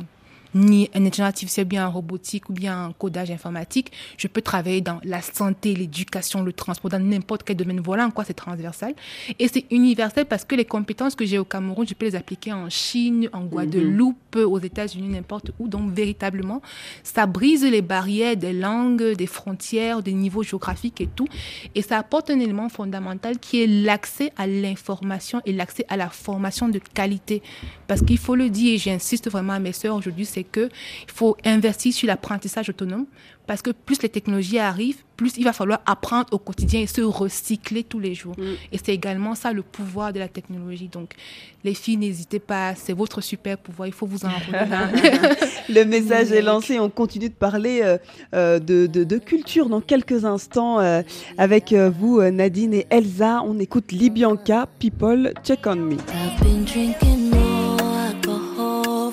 [0.53, 4.81] ni en intelligence artificielle, bien en robotique ou bien en codage informatique, je peux travailler
[4.81, 7.79] dans la santé, l'éducation, le transport, dans n'importe quel domaine.
[7.79, 8.93] Voilà en quoi c'est transversal.
[9.37, 12.53] Et c'est universel parce que les compétences que j'ai au Cameroun, je peux les appliquer
[12.53, 15.67] en Chine, en Guadeloupe, aux États-Unis, n'importe où.
[15.67, 16.61] Donc, véritablement,
[17.03, 21.27] ça brise les barrières des langues, des frontières, des niveaux géographiques et tout.
[21.75, 26.09] Et ça apporte un élément fondamental qui est l'accès à l'information et l'accès à la
[26.09, 27.41] formation de qualité.
[27.87, 30.69] Parce qu'il faut le dire, et j'insiste vraiment à mes sœurs aujourd'hui, c'est que
[31.07, 33.05] il faut investir sur l'apprentissage autonome.
[33.47, 37.01] Parce que plus les technologies arrivent, plus il va falloir apprendre au quotidien et se
[37.01, 38.35] recycler tous les jours.
[38.71, 40.87] Et c'est également ça le pouvoir de la technologie.
[40.87, 41.15] Donc,
[41.63, 44.29] les filles, n'hésitez pas, c'est votre super pouvoir, il faut vous dans-
[45.69, 46.79] Le message est lancé.
[46.79, 47.97] On continue de parler euh,
[48.35, 51.01] euh, de, de- de culture dans quelques instants euh,
[51.39, 53.41] avec euh, vous, Nadine et Elsa.
[53.43, 55.93] On écoute Libianca, People, Check on Me.
[55.95, 56.65] I've been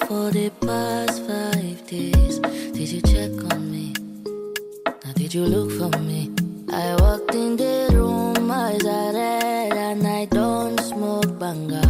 [0.07, 2.39] for the past five days.
[2.39, 3.93] Did you check on me?
[4.87, 6.31] Now did you look for me?
[6.71, 11.83] I walked in the room, eyes are red, and I don't smoke banga.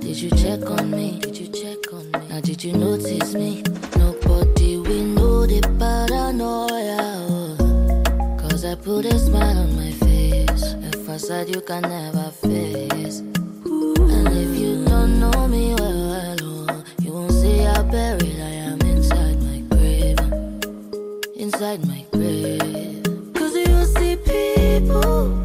[0.00, 1.18] Did you check on me?
[1.20, 2.28] Did you check on me?
[2.28, 3.62] Now did you notice me?
[3.96, 6.98] Nobody will know the paranoia.
[7.30, 8.36] oh.
[8.40, 10.74] Cause I put a smile on my face.
[10.88, 13.20] A facade you can never face.
[13.20, 15.74] And if you don't know me
[17.66, 20.18] see buried I am inside my grave.
[21.36, 23.02] Inside my grave.
[23.34, 25.43] Cause you see people,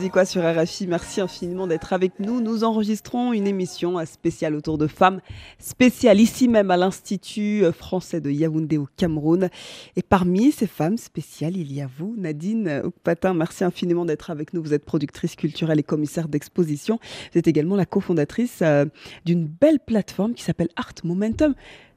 [0.00, 2.40] dit quoi sur RFI Merci infiniment d'être avec nous.
[2.40, 5.20] Nous enregistrons une émission spéciale autour de femmes,
[5.58, 9.50] spéciale ici même à l'Institut français de Yaoundé au Cameroun.
[9.96, 13.34] Et parmi ces femmes spéciales, il y a vous, Nadine Oukpatin.
[13.34, 14.62] Merci infiniment d'être avec nous.
[14.62, 16.98] Vous êtes productrice culturelle et commissaire d'exposition.
[17.32, 18.86] Vous êtes également la cofondatrice euh,
[19.26, 21.54] d'une belle plateforme qui s'appelle Art Momentum.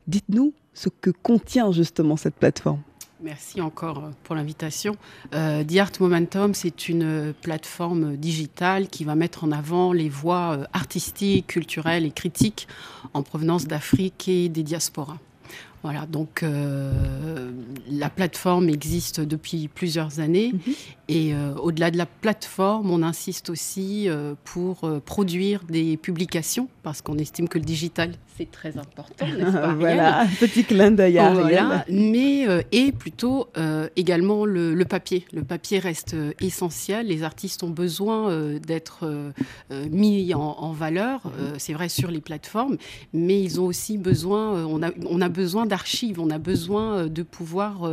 [0.08, 2.82] Dites-nous ce que contient justement cette plateforme.
[3.24, 4.98] Merci encore euh, pour l'invitation.
[5.34, 10.58] Euh, The Art Momentum, c'est une plateforme digitale qui va mettre en avant les voies
[10.58, 12.68] euh, artistiques, culturelles et critiques
[13.14, 15.20] en provenance d'Afrique et des diasporas.
[15.84, 17.52] Voilà, donc euh,
[17.90, 20.74] la plateforme existe depuis plusieurs années Mhm.
[21.10, 26.70] et euh, au-delà de la plateforme, on insiste aussi euh, pour euh, produire des publications
[26.84, 30.92] parce qu'on estime que le digital c'est très important, n'est-ce pas Ariel voilà, petit clin
[30.92, 31.34] d'œil à.
[31.34, 35.26] Voilà, mais euh, et plutôt euh, également le, le papier.
[35.34, 37.08] Le papier reste euh, essentiel.
[37.08, 39.34] Les artistes ont besoin euh, d'être
[39.90, 41.22] mis en, en valeur.
[41.58, 42.78] c'est vrai sur les plateformes,
[43.14, 44.66] mais ils ont aussi besoin.
[44.66, 46.20] on a on a besoin d'archives.
[46.20, 47.90] On a besoin de pouvoir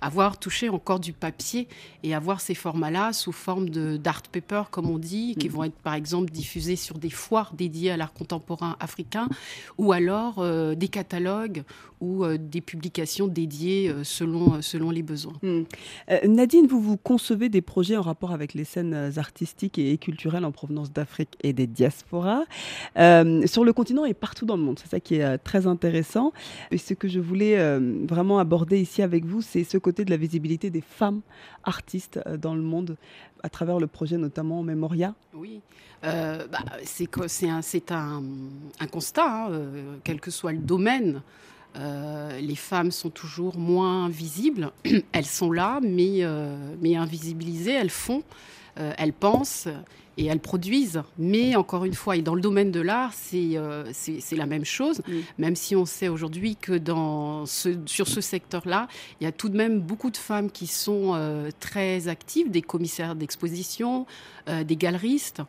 [0.00, 1.68] avoir touché encore du papier
[2.02, 5.76] et avoir ces formats-là sous forme de d'art paper, comme on dit, qui vont être
[5.76, 9.28] par exemple diffusés sur des foires dédiées à l'art contemporain africain
[9.78, 11.62] ou alors euh, des catalogues
[12.04, 15.32] ou euh, des publications dédiées euh, selon, euh, selon les besoins.
[15.42, 15.62] Hmm.
[16.28, 20.52] Nadine, vous vous concevez des projets en rapport avec les scènes artistiques et culturelles en
[20.52, 22.44] provenance d'Afrique et des diasporas
[23.46, 24.78] sur le continent et partout dans le monde.
[24.78, 26.32] C'est ça qui est très intéressant.
[26.70, 27.56] Et ce que je voulais
[28.06, 31.20] vraiment aborder ici avec vous, c'est ce côté de la visibilité des femmes
[31.64, 32.96] artistes dans le monde
[33.42, 35.14] à travers le projet notamment Memoria.
[35.34, 35.60] Oui,
[36.04, 38.22] euh, bah, c'est un, c'est un,
[38.80, 39.50] un constat, hein,
[40.02, 41.22] quel que soit le domaine.
[41.76, 44.70] Euh, les femmes sont toujours moins visibles.
[45.12, 47.72] Elles sont là, mais, euh, mais invisibilisées.
[47.72, 48.22] Elles font,
[48.78, 49.68] euh, elles pensent
[50.16, 51.02] et elles produisent.
[51.18, 54.64] Mais encore une fois, et dans le domaine de l'art, c'est euh, c'est la même
[54.64, 55.00] chose.
[55.38, 58.88] Même si on sait aujourd'hui que dans ce, sur ce secteur-là,
[59.20, 62.62] il y a tout de même beaucoup de femmes qui sont euh, très actives, des
[62.62, 64.06] commissaires d'exposition,
[64.48, 65.42] euh, des galeristes.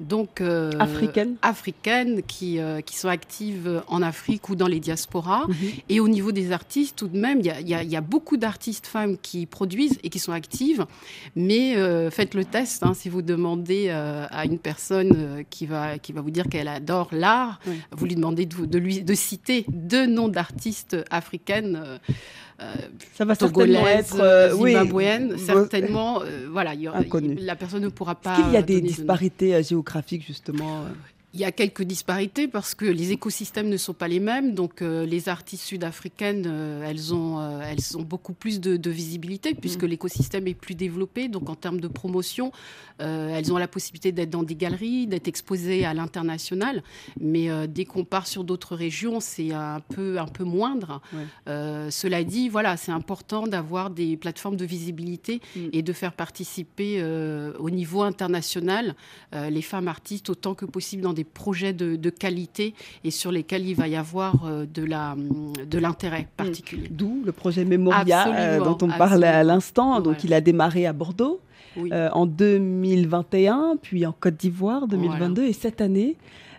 [0.00, 0.40] Donc,
[0.78, 1.36] Africaines.
[1.42, 5.44] africaines qui, qui sont actives en Afrique ou dans les diasporas.
[5.46, 5.54] Mhm.
[5.90, 8.00] Et au niveau des artistes, tout de même, il y a, y a- y a
[8.00, 10.86] beaucoup d'artistes femmes qui produisent et qui sont actives.
[11.36, 11.74] Mais
[12.10, 16.12] faites le test, hein, si vous demandez euh, à une personne euh, qui, va, qui
[16.12, 17.80] va vous dire qu'elle adore l'art, Oui.
[17.92, 21.80] vous lui demandez de, de lui, de citer deux noms d'artistes africaines.
[22.60, 22.64] euh,
[23.14, 24.74] Ça va certainement être euh, oui,
[25.38, 27.00] certainement, euh, voilà, il y aura-
[27.38, 28.34] la personne ne pourra pas.
[28.34, 30.84] Est-ce qu'il y a des de disparités euh, géographiques justement
[31.32, 34.54] Il y a quelques disparités parce que les écosystèmes ne sont pas les mêmes.
[34.54, 38.90] Donc, euh, les artistes sud-africaines, euh, elles, ont, euh, elles ont beaucoup plus de, de
[38.90, 41.28] visibilité puisque l'écosystème est plus développé.
[41.28, 42.52] Donc, en termes de promotion,
[42.98, 46.82] elles ont la possibilité d'être dans des galeries, d'être exposées à l'international.
[47.18, 51.00] Mais dès qu'on part sur d'autres régions, c'est un peu, un peu moindre.
[51.14, 51.90] Ouais.
[51.90, 55.68] Cela dit, voilà, c'est important d'avoir des plateformes de visibilité Mm.
[55.72, 57.02] et de faire participer
[57.58, 58.94] au niveau international
[59.32, 63.66] les femmes artistes autant que possible dans des projets de, de qualité et sur lesquels
[63.66, 66.88] il va y avoir euh, de l'intérêt particulier.
[66.90, 70.00] D'où le projet Memoria euh, dont on parlait à l'instant.
[70.00, 71.40] Donc il a démarré à Bordeaux
[71.76, 71.90] Oui.
[71.92, 76.16] euh, en 2021, puis en Côte d'Ivoire 2022 et cette année.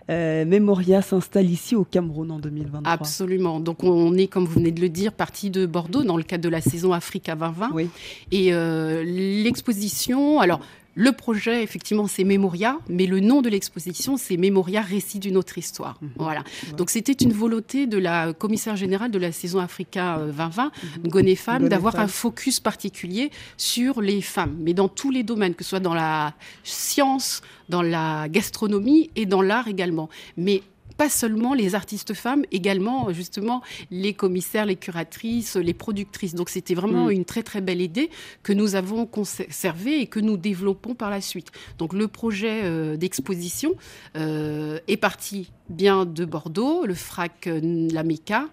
[0.09, 2.91] euh, Memoria s'installe ici au Cameroun en 2023.
[2.91, 3.59] Absolument.
[3.59, 6.43] Donc on est, comme vous venez de le dire, parti de Bordeaux dans le cadre
[6.43, 7.69] de la saison Africa 2020.
[7.73, 7.87] Oui.
[8.31, 10.59] Et euh, l'exposition, alors
[10.95, 15.57] le projet, effectivement, c'est Memoria, mais le nom de l'exposition, c'est Memoria, récit d'une autre
[15.57, 15.99] histoire.
[16.17, 16.43] Voilà.
[16.77, 20.71] Donc c'était une volonté de la commissaire générale de la saison Africa euh, 2020,
[21.05, 25.55] Ngoné Femme, Ngoné d'avoir un focus particulier sur les femmes, mais dans tous les domaines,
[25.55, 26.33] que ce soit dans la
[26.63, 30.09] science, dans la gastronomie et dans l'art également.
[30.35, 30.61] Mais
[31.01, 36.35] pas seulement les artistes femmes, également justement les commissaires, les curatrices, les productrices.
[36.35, 37.11] Donc c'était vraiment Mm.
[37.11, 38.11] une très très belle idée
[38.43, 41.51] que nous avons conservée et que nous développons par la suite.
[41.79, 43.73] Donc le projet euh, d'exposition
[44.15, 48.47] euh, est parti bien de Bordeaux, le FRAC euh, La Mecca,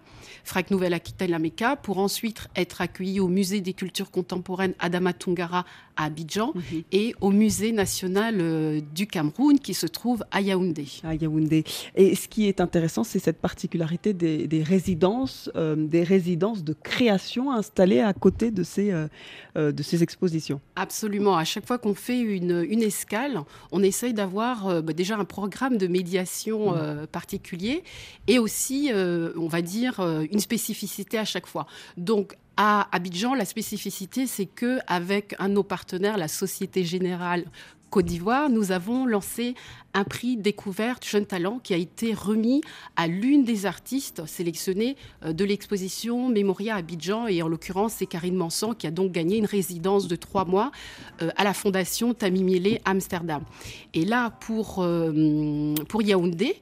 [0.44, 5.66] FRAC Nouvelle-Aquitaine La Mecca, pour ensuite être accueilli au Musée des cultures contemporaines Adama Tungara
[5.98, 6.82] à Abidjan Mhm.
[6.92, 10.86] et au Musée national euh, du Cameroun qui se trouve à Yaoundé.
[11.04, 11.64] à Yaoundé.
[11.96, 16.72] Et ce qui est intéressant, c'est cette particularité des, des résidences, euh, des résidences de
[16.72, 20.60] création installées à côté de ces, euh, de ces expositions.
[20.76, 21.36] Absolument.
[21.36, 23.42] À chaque fois qu'on fait une, une escale,
[23.72, 27.82] on essaye d'avoir euh, bah, déjà un programme de médiation euh, particulier
[28.28, 31.66] et aussi, on va dire, une spécificité à chaque fois.
[31.96, 37.44] Donc, à Abidjan, la spécificité, c'est que avec un de nos partenaires, la Société Générale
[37.90, 39.54] Côte d'Ivoire, nous avons lancé
[39.94, 42.60] un prix découverte jeune talent qui a été remis
[42.96, 47.26] à l'une des artistes sélectionnées euh, de l'exposition Mémoria Abidjan.
[47.26, 50.70] Et en l'occurrence, c'est Karine Manson qui a donc gagné une résidence de trois mois
[51.22, 53.42] euh, à la fondation Tamimiele Amsterdam.
[53.94, 56.60] Et là, pour, euh, pour Yaoundé,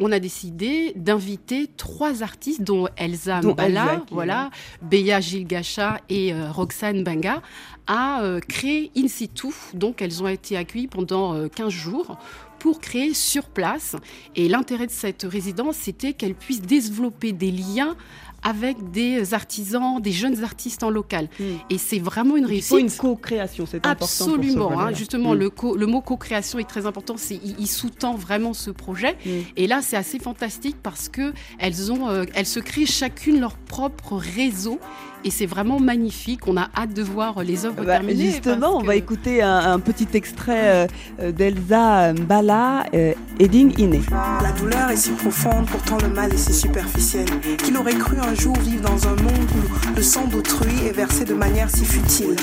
[0.00, 4.50] on a décidé d'inviter trois artistes, dont Elsa Dont Mbala, Elsa, voilà,
[4.82, 7.40] Beya Gilgacha et Roxane Banga,
[7.86, 9.48] a créé in situ.
[9.74, 12.18] Donc, elles ont été accueillies pendant 15 jours
[12.58, 13.96] pour créer sur place.
[14.34, 17.96] Et l'intérêt de cette résidence, c'était qu'elle puisse développer des liens
[18.42, 21.28] avec des artisans, des jeunes artistes en local.
[21.40, 21.44] Mm.
[21.70, 22.68] Et c'est vraiment une Il réussite.
[22.68, 24.04] faut une co-création, c'est important.
[24.04, 25.38] Absolument, hein, justement, Mm.
[25.38, 27.16] le, co- le mot co-création est très important.
[27.16, 29.16] C'est, il, il sous-tend vraiment ce projet.
[29.24, 29.30] Mm.
[29.56, 33.56] Et là, c'est assez fantastique parce que elles ont, euh, elles se créent chacune leur
[33.56, 34.78] propre réseau.
[35.26, 36.46] Et c'est vraiment magnifique.
[36.46, 38.30] On a hâte de voir les œuvres Bah, terminées.
[38.30, 40.86] justement, on que- va écouter un, un petit extrait euh,
[41.20, 44.02] euh, d'Elsa Mbala, euh, Edding Iné.
[44.40, 47.24] La douleur est si profonde, pourtant le mal est si superficiel.
[47.58, 51.24] Qu'il aurait cru un jour vivre dans un monde où le sang d'autrui est versé
[51.24, 52.36] de manière si futile.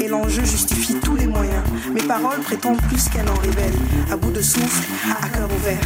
[0.00, 1.62] Et l'enjeu justifie tous les moyens.
[1.92, 3.78] Mes paroles prétendent plus qu'elles n'en révèlent.
[4.10, 4.88] À bout de souffle,
[5.22, 5.78] à cœur ouvert.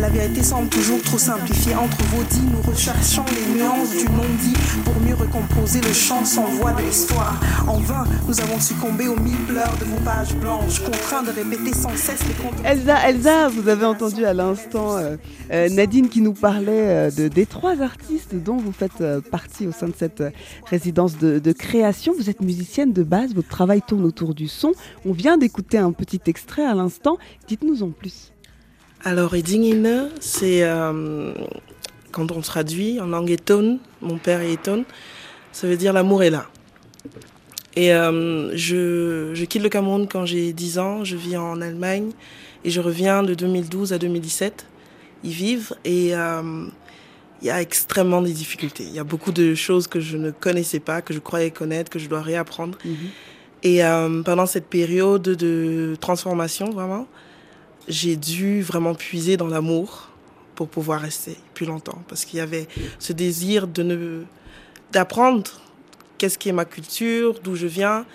[0.00, 1.74] La vérité semble toujours trop simplifiée.
[1.74, 6.44] Entre vos dits, nous recherchons les nuances du non-dit pour mieux recomposer le chant sans
[6.46, 7.40] voix de l'histoire.
[7.66, 11.72] En vain, nous avons succombé aux mille pleurs de vos pages blanches, contraints de répéter
[11.72, 12.58] sans cesse les contes.
[12.64, 15.16] Elsa, Elsa, vous avez entendu à l'instant euh,
[15.52, 19.72] euh, Nadine qui nous parlait euh, de, des trois artistes dont vous faites partie au
[19.72, 20.24] sein de cette
[20.66, 22.12] résidence de, de création.
[22.18, 24.72] Vous êtes musicienne de base, votre travail tourne autour du son.
[25.06, 27.16] On vient d'écouter un petit extrait à l'instant.
[27.46, 28.33] Dites-nous en plus.
[29.04, 31.34] Alors, Edingine, c'est euh,
[32.10, 34.84] quand on traduit en langue étonne, mon père est étonne,
[35.52, 36.46] ça veut dire l'amour est là.
[37.76, 42.12] Et euh, je, je quitte le Cameroun quand j'ai 10 ans, je vis en Allemagne
[42.64, 44.66] et je reviens de 2012 à 2017
[45.22, 46.66] y vivre et euh,
[47.42, 48.84] il y a extrêmement des difficultés.
[48.84, 51.90] Il y a beaucoup de choses que je ne connaissais pas, que je croyais connaître,
[51.90, 52.78] que je dois réapprendre.
[53.62, 57.06] Et euh, pendant cette période de transformation, vraiment,
[57.88, 60.10] j'ai dû vraiment puiser dans l'amour
[60.54, 62.02] pour pouvoir rester plus longtemps.
[62.08, 62.68] Parce qu'il y avait
[62.98, 64.22] ce désir de ne
[64.92, 65.50] d'apprendre
[66.18, 68.06] qu'est-ce qui est ma culture, d'où je viens.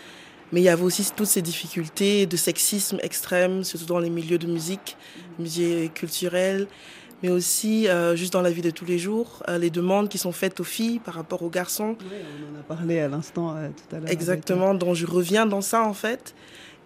[0.51, 4.39] Mais il y avait aussi toutes ces difficultés de sexisme extrême, surtout dans les milieux
[4.39, 4.97] de musique,
[5.37, 6.67] milieux culturels,
[7.21, 10.17] mais aussi euh, juste dans la vie de tous les jours, euh, les demandes qui
[10.17, 11.95] sont faites aux filles par rapport aux garçons.
[12.01, 14.09] on en a parlé à l'instant euh, tout à l'heure.
[14.09, 16.33] Exactement, dont je reviens dans ça en fait.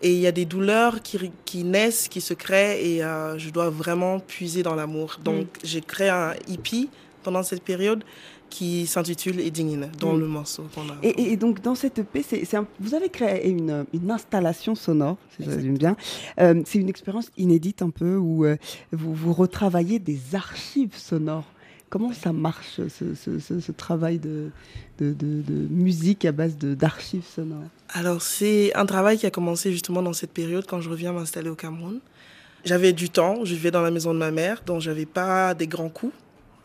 [0.03, 3.49] Et il y a des douleurs qui, qui naissent, qui se créent, et euh, je
[3.49, 5.17] dois vraiment puiser dans l'amour.
[5.23, 6.89] Donc j'ai créé un hippie
[7.23, 8.03] pendant cette période
[8.49, 10.19] qui s'intitule Edingine, dans Mm.
[10.19, 10.95] le morceau qu'on a.
[11.01, 12.21] Et, donc dans cette EP,
[12.53, 15.95] un- vous avez créé une, une installation sonore, si je résume bien.
[16.39, 18.57] Euh, c'est une expérience inédite un peu où euh,
[18.91, 21.45] vous, vous retravaillez des archives sonores.
[21.93, 24.49] Comment ça marche ce, ce- ce- ce travail de,
[24.97, 27.69] de, de- de musique à base de, d'archives sonores?
[27.89, 31.49] Alors, c'est un travail qui a commencé justement dans cette période quand je reviens m'installer
[31.49, 31.99] au Cameroun.
[32.65, 35.67] J'avais du temps, je vivais dans la maison de ma mère, donc j'avais pas des
[35.67, 36.13] grands coûts.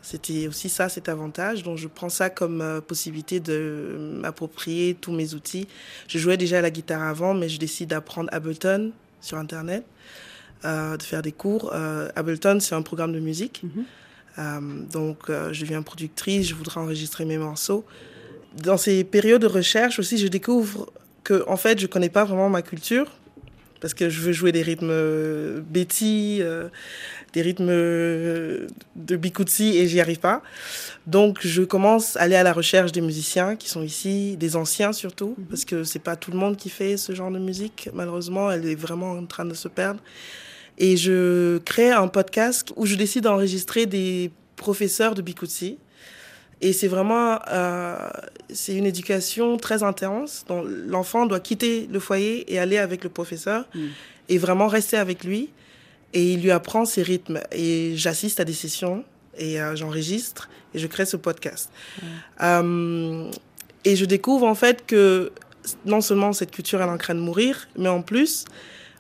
[0.01, 1.63] C'était aussi ça, cet avantage.
[1.63, 5.69] Donc, je prends ça comme euh, possibilité de m'approprier tous mes outils.
[6.07, 9.85] Je jouais déjà à la guitare avant, mais je décide d'apprendre Ableton sur Internet,
[10.65, 11.71] euh, de faire des cours.
[11.75, 13.61] Euh, Ableton, c'est un programme de musique.
[13.65, 13.83] Euh,
[14.93, 17.85] donc, euh, je deviens productrice, je voudrais enregistrer mes morceaux.
[18.63, 20.91] Dans ces périodes de recherche aussi, je découvre
[21.25, 23.07] que, en fait, je connais pas vraiment ma culture
[23.81, 26.69] parce que je veux jouer des rythmes euh, Betty, euh,
[27.33, 28.67] des rythmes euh,
[28.97, 30.43] de Bikutsi et j'y arrive pas.
[31.07, 34.93] Donc, je commence à aller à la recherche des musiciens qui sont ici, des anciens
[34.93, 37.89] surtout, parce que c'est pas tout le monde qui fait ce genre de musique.
[37.93, 40.01] Malheureusement, elle est vraiment en train de se perdre.
[40.79, 45.79] Et je crée un podcast où je décide d'enregistrer des professeurs de Bikutsi.
[46.61, 47.97] Et c'est vraiment euh,
[48.49, 50.45] c'est une éducation très intense.
[50.49, 53.69] dont L'enfant doit quitter le foyer et aller avec le professeur
[54.29, 55.51] et vraiment rester avec lui.
[56.15, 57.41] Et il lui apprend ses rythmes.
[57.53, 59.05] Et j'assiste à des sessions
[59.37, 61.71] et euh, j'enregistre et je crée ce podcast.
[62.43, 63.31] Euh,
[63.85, 65.33] et je découvre en fait que
[65.85, 68.45] non seulement cette culture elle est en train de mourir, mais en plus,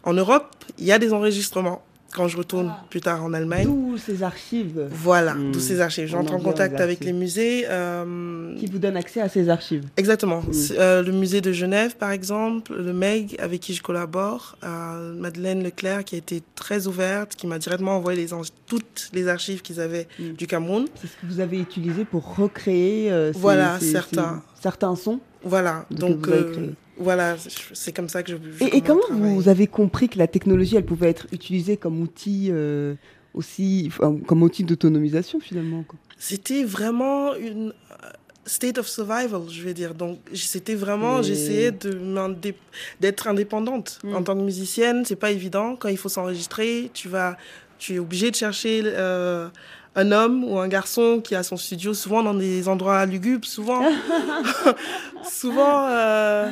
[0.05, 0.47] en Europe,
[0.79, 1.83] il y a des enregistrements.
[2.17, 3.67] Quand je retourne plus tard en Allemagne.
[3.67, 4.89] D'où ces archives.
[4.91, 5.53] Voilà, Hmm.
[5.53, 6.07] d'où ces archives.
[6.07, 7.67] J'entre en contact avec les musées.
[7.69, 10.41] euh, Qui vous donne accès à ces archives Exactement.
[10.41, 10.53] Mm.
[10.55, 15.13] C'est, euh, le musée de Genève, par exemple, le MEG, avec qui je collabore, euh,
[15.17, 19.29] Madeleine Leclerc, qui a été très ouverte, qui m'a directement envoyé les en- toutes les
[19.29, 20.33] archives qu'ils avaient Mm.
[20.33, 20.87] du Cameroun.
[20.95, 24.43] C'est ce que vous avez utilisé pour recréer euh, ces- Voilà, ces- certains.
[24.57, 26.27] ces- certains sons Voilà, que donc
[26.99, 27.37] voilà,
[27.73, 28.37] c'est comme ça que je.
[28.59, 32.01] je Et, et comment vous avez compris que la technologie, elle pouvait être utilisée comme
[32.01, 32.95] outil euh,
[33.35, 33.91] aussi,
[34.27, 35.85] comme outil d'autonomisation finalement
[36.19, 38.09] C'était vraiment une euh,
[38.47, 39.95] state of survival, je vais dire.
[39.95, 41.73] Donc, c'était vraiment, Et- j'essayais
[43.01, 43.99] d'être indépendante.
[44.03, 44.15] Mm.
[44.17, 45.77] En tant que musicienne, c'est pas évident.
[45.77, 47.37] Quand il faut s'enregistrer, tu vas,
[47.79, 49.49] tu es obligé de chercher euh,
[49.95, 53.83] un homme ou un garçon qui a son studio, souvent dans des endroits lugubres, souvent,
[55.31, 56.49] souvent, euh,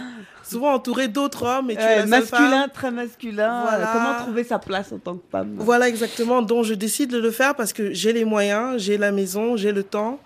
[0.48, 1.70] souvent entouré d'autres hommes.
[1.70, 2.70] Et tu es la Masculin, femme.
[2.72, 3.62] très masculin.
[3.62, 3.90] Voilà.
[3.90, 5.54] euh, Comment trouver sa place en tant que femme?
[5.58, 6.42] Voilà exactement.
[6.42, 9.72] Donc je décide de le faire parce que j'ai les moyens, j'ai la maison, j'ai
[9.72, 10.18] le temps.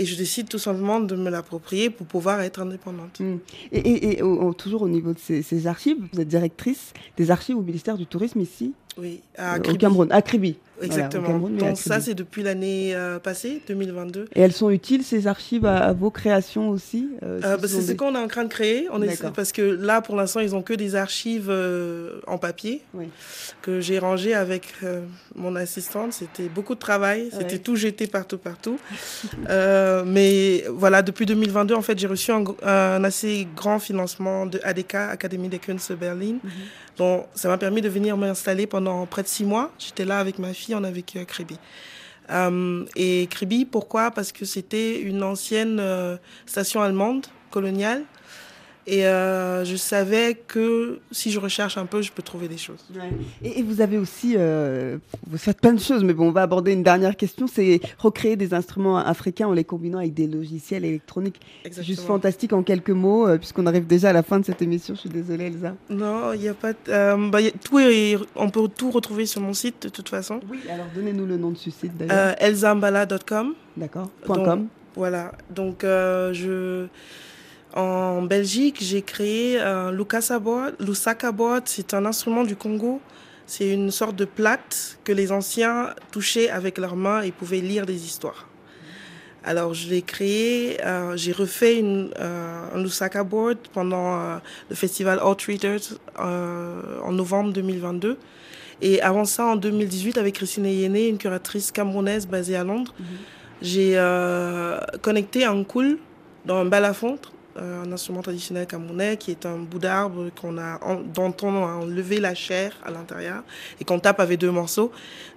[0.00, 3.18] Et je décide tout simplement de me l'approprier pour pouvoir être indépendante.
[3.18, 3.38] Mm.
[3.72, 6.92] Et, et- et au- au- toujours au niveau de ces, ces archives, vous êtes directrice
[7.16, 8.74] des archives au ministère du Tourisme ici?
[8.96, 9.78] Oui, euh, à au Kribi.
[9.78, 10.56] Cameroun, à Kribi.
[10.78, 11.26] Voilà, Exactement.
[11.26, 14.26] Cameroun, Donc ça, c'est depuis l'année euh, passée, 2022.
[14.34, 17.82] Et elles sont utiles ces archives à, à vos créations aussi euh, Euh, bah, c'est
[17.82, 18.86] ce qu'on est en train de créer.
[18.92, 22.82] On est, parce que là, pour l'instant, ils ont que des archives euh, en papier
[22.94, 23.06] Oui.
[23.62, 25.00] que j'ai rangées avec euh,
[25.34, 26.12] mon assistante.
[26.12, 27.28] C'était beaucoup de travail.
[27.32, 27.58] C'était Ouais.
[27.58, 28.78] tout jeté partout, partout.
[30.06, 35.48] Mais voilà, depuis 2022, en fait, j'ai reçu un assez grand financement de ADK, Académie
[35.48, 36.38] des Kunst Berlin.
[36.42, 36.50] Mhm.
[36.98, 39.70] Donc, ça m'a permis de venir m'installer pendant près de six mois.
[39.78, 41.56] J'étais là avec ma fille, on a vécu à Kribi.
[42.96, 44.10] Et Kribi, pourquoi?
[44.10, 48.04] Parce que c'était une ancienne euh, station allemande coloniale.
[48.90, 52.82] Et euh, je savais que si je recherche un peu, je peux trouver des choses.
[52.94, 53.10] Ouais.
[53.44, 56.40] Et, et vous avez aussi, euh, vous faites plein de choses, mais bon, on va
[56.40, 60.86] aborder une dernière question, c'est recréer des instruments africains en les combinant avec des logiciels
[60.86, 61.38] électroniques.
[61.70, 64.62] C'est juste fantastique en quelques mots, euh, puisqu'on arrive déjà à la fin de cette
[64.62, 64.94] émission.
[64.94, 65.74] Je suis désolée, Elsa.
[65.90, 66.72] Non, il n'y a pas.
[66.86, 70.40] bah, y a- tout est- on peut tout retrouver sur mon site de toute façon.
[70.50, 72.34] Oui, alors donnez-nous le nom de ce site d'ailleurs.
[72.38, 73.52] Elzambala.com.
[73.76, 74.08] D'accord.
[74.26, 74.66] .com.
[74.96, 75.32] Voilà.
[75.54, 76.86] Donc, je.
[77.74, 79.92] En Belgique, j'ai créé un
[80.40, 80.74] board.
[80.80, 83.00] Lusaka board, c'est un instrument du Congo.
[83.46, 87.86] C'est une sorte de plate que les anciens touchaient avec leurs mains et pouvaient lire
[87.86, 88.46] des histoires.
[89.44, 94.36] Alors, je l'ai créé, euh, j'ai refait une, euh, un Lusaka board pendant euh,
[94.68, 95.80] le festival Alt Readers
[96.20, 98.18] euh, en novembre 2022.
[98.82, 102.94] Et avant ça, en 2018, avec Christine Yéné, une curatrice camerounaise basée à Londres,
[103.60, 105.98] j'ai euh, connecté un koul
[106.44, 110.78] dans un balafon, euh, un instrument traditionnel camerounais qui est un bout d'arbre qu'on a,
[111.14, 113.42] dont on a enlevé la chair à l'intérieur
[113.80, 114.90] et qu'on tape avec deux morceaux.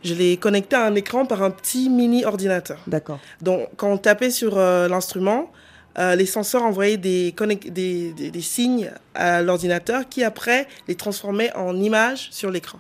[0.04, 2.80] Je l'ai connecté à un écran par un petit mini ordinateur.
[2.88, 3.20] D'accord.
[3.42, 5.52] Donc, quand on tapait sur euh, l'instrument,
[6.00, 10.96] euh, les senseurs envoyaient des, connec- des, des- des signes à l'ordinateur qui, après, les
[10.96, 12.80] transformait en images sur l'écran.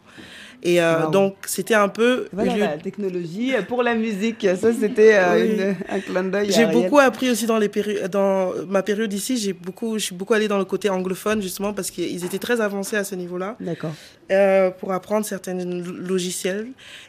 [0.63, 1.11] Et euh, Wow.
[1.11, 2.27] donc, c'était un peu...
[2.33, 4.45] Voilà la technologie pour la musique.
[4.59, 5.75] Ça, c'était euh, Oui.
[5.89, 6.51] un clin d'œil.
[6.51, 9.37] J'ai beaucoup appris aussi dans, les péri- dans ma période ici.
[9.37, 12.61] J'ai beaucoup, je suis beaucoup allée dans le côté anglophone, justement, parce qu'ils étaient très
[12.61, 13.55] avancés à ce niveau-là.
[13.59, 13.91] D'accord.
[14.31, 16.67] euh, pour apprendre certains lo- logiciels.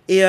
[0.08, 0.22] Et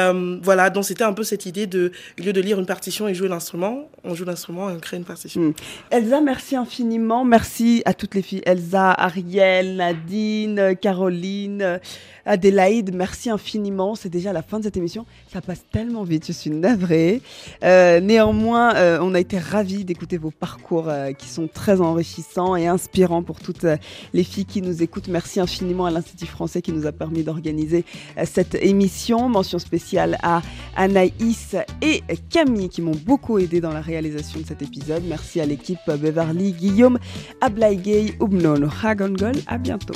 [0.43, 3.13] voilà, donc c'était un peu cette idée de, au lieu de lire une partition et
[3.15, 5.41] jouer l'instrument, on joue l'instrument et on crée une partition.
[5.41, 5.53] Mm.
[5.91, 7.23] Elsa, merci infiniment.
[7.25, 8.43] Merci à toutes les filles.
[8.45, 11.79] Elsa, Ariel, Nadine, Caroline,
[12.25, 13.95] Adélaïde, merci infiniment.
[13.95, 15.05] C'est déjà la fin de cette émission.
[15.31, 17.21] Ça passe tellement vite, je suis navrée.
[17.63, 22.55] Euh, néanmoins, euh, on a été ravis d'écouter vos parcours euh, qui sont très enrichissants
[22.55, 23.65] et inspirants pour toutes
[24.13, 25.07] les filles qui nous écoutent.
[25.07, 27.85] Merci infiniment à l'Institut français qui nous a permis d'organiser
[28.25, 29.29] cette émission.
[29.29, 30.41] Mention spéciale à
[30.75, 35.03] Anaïs et Camille qui m'ont beaucoup aidé dans la réalisation de cet épisode.
[35.07, 36.99] Merci à l'équipe Beverly, Guillaume,
[37.41, 39.33] Ablaïgay, Oubnon, Hagongol.
[39.47, 39.93] À bientôt.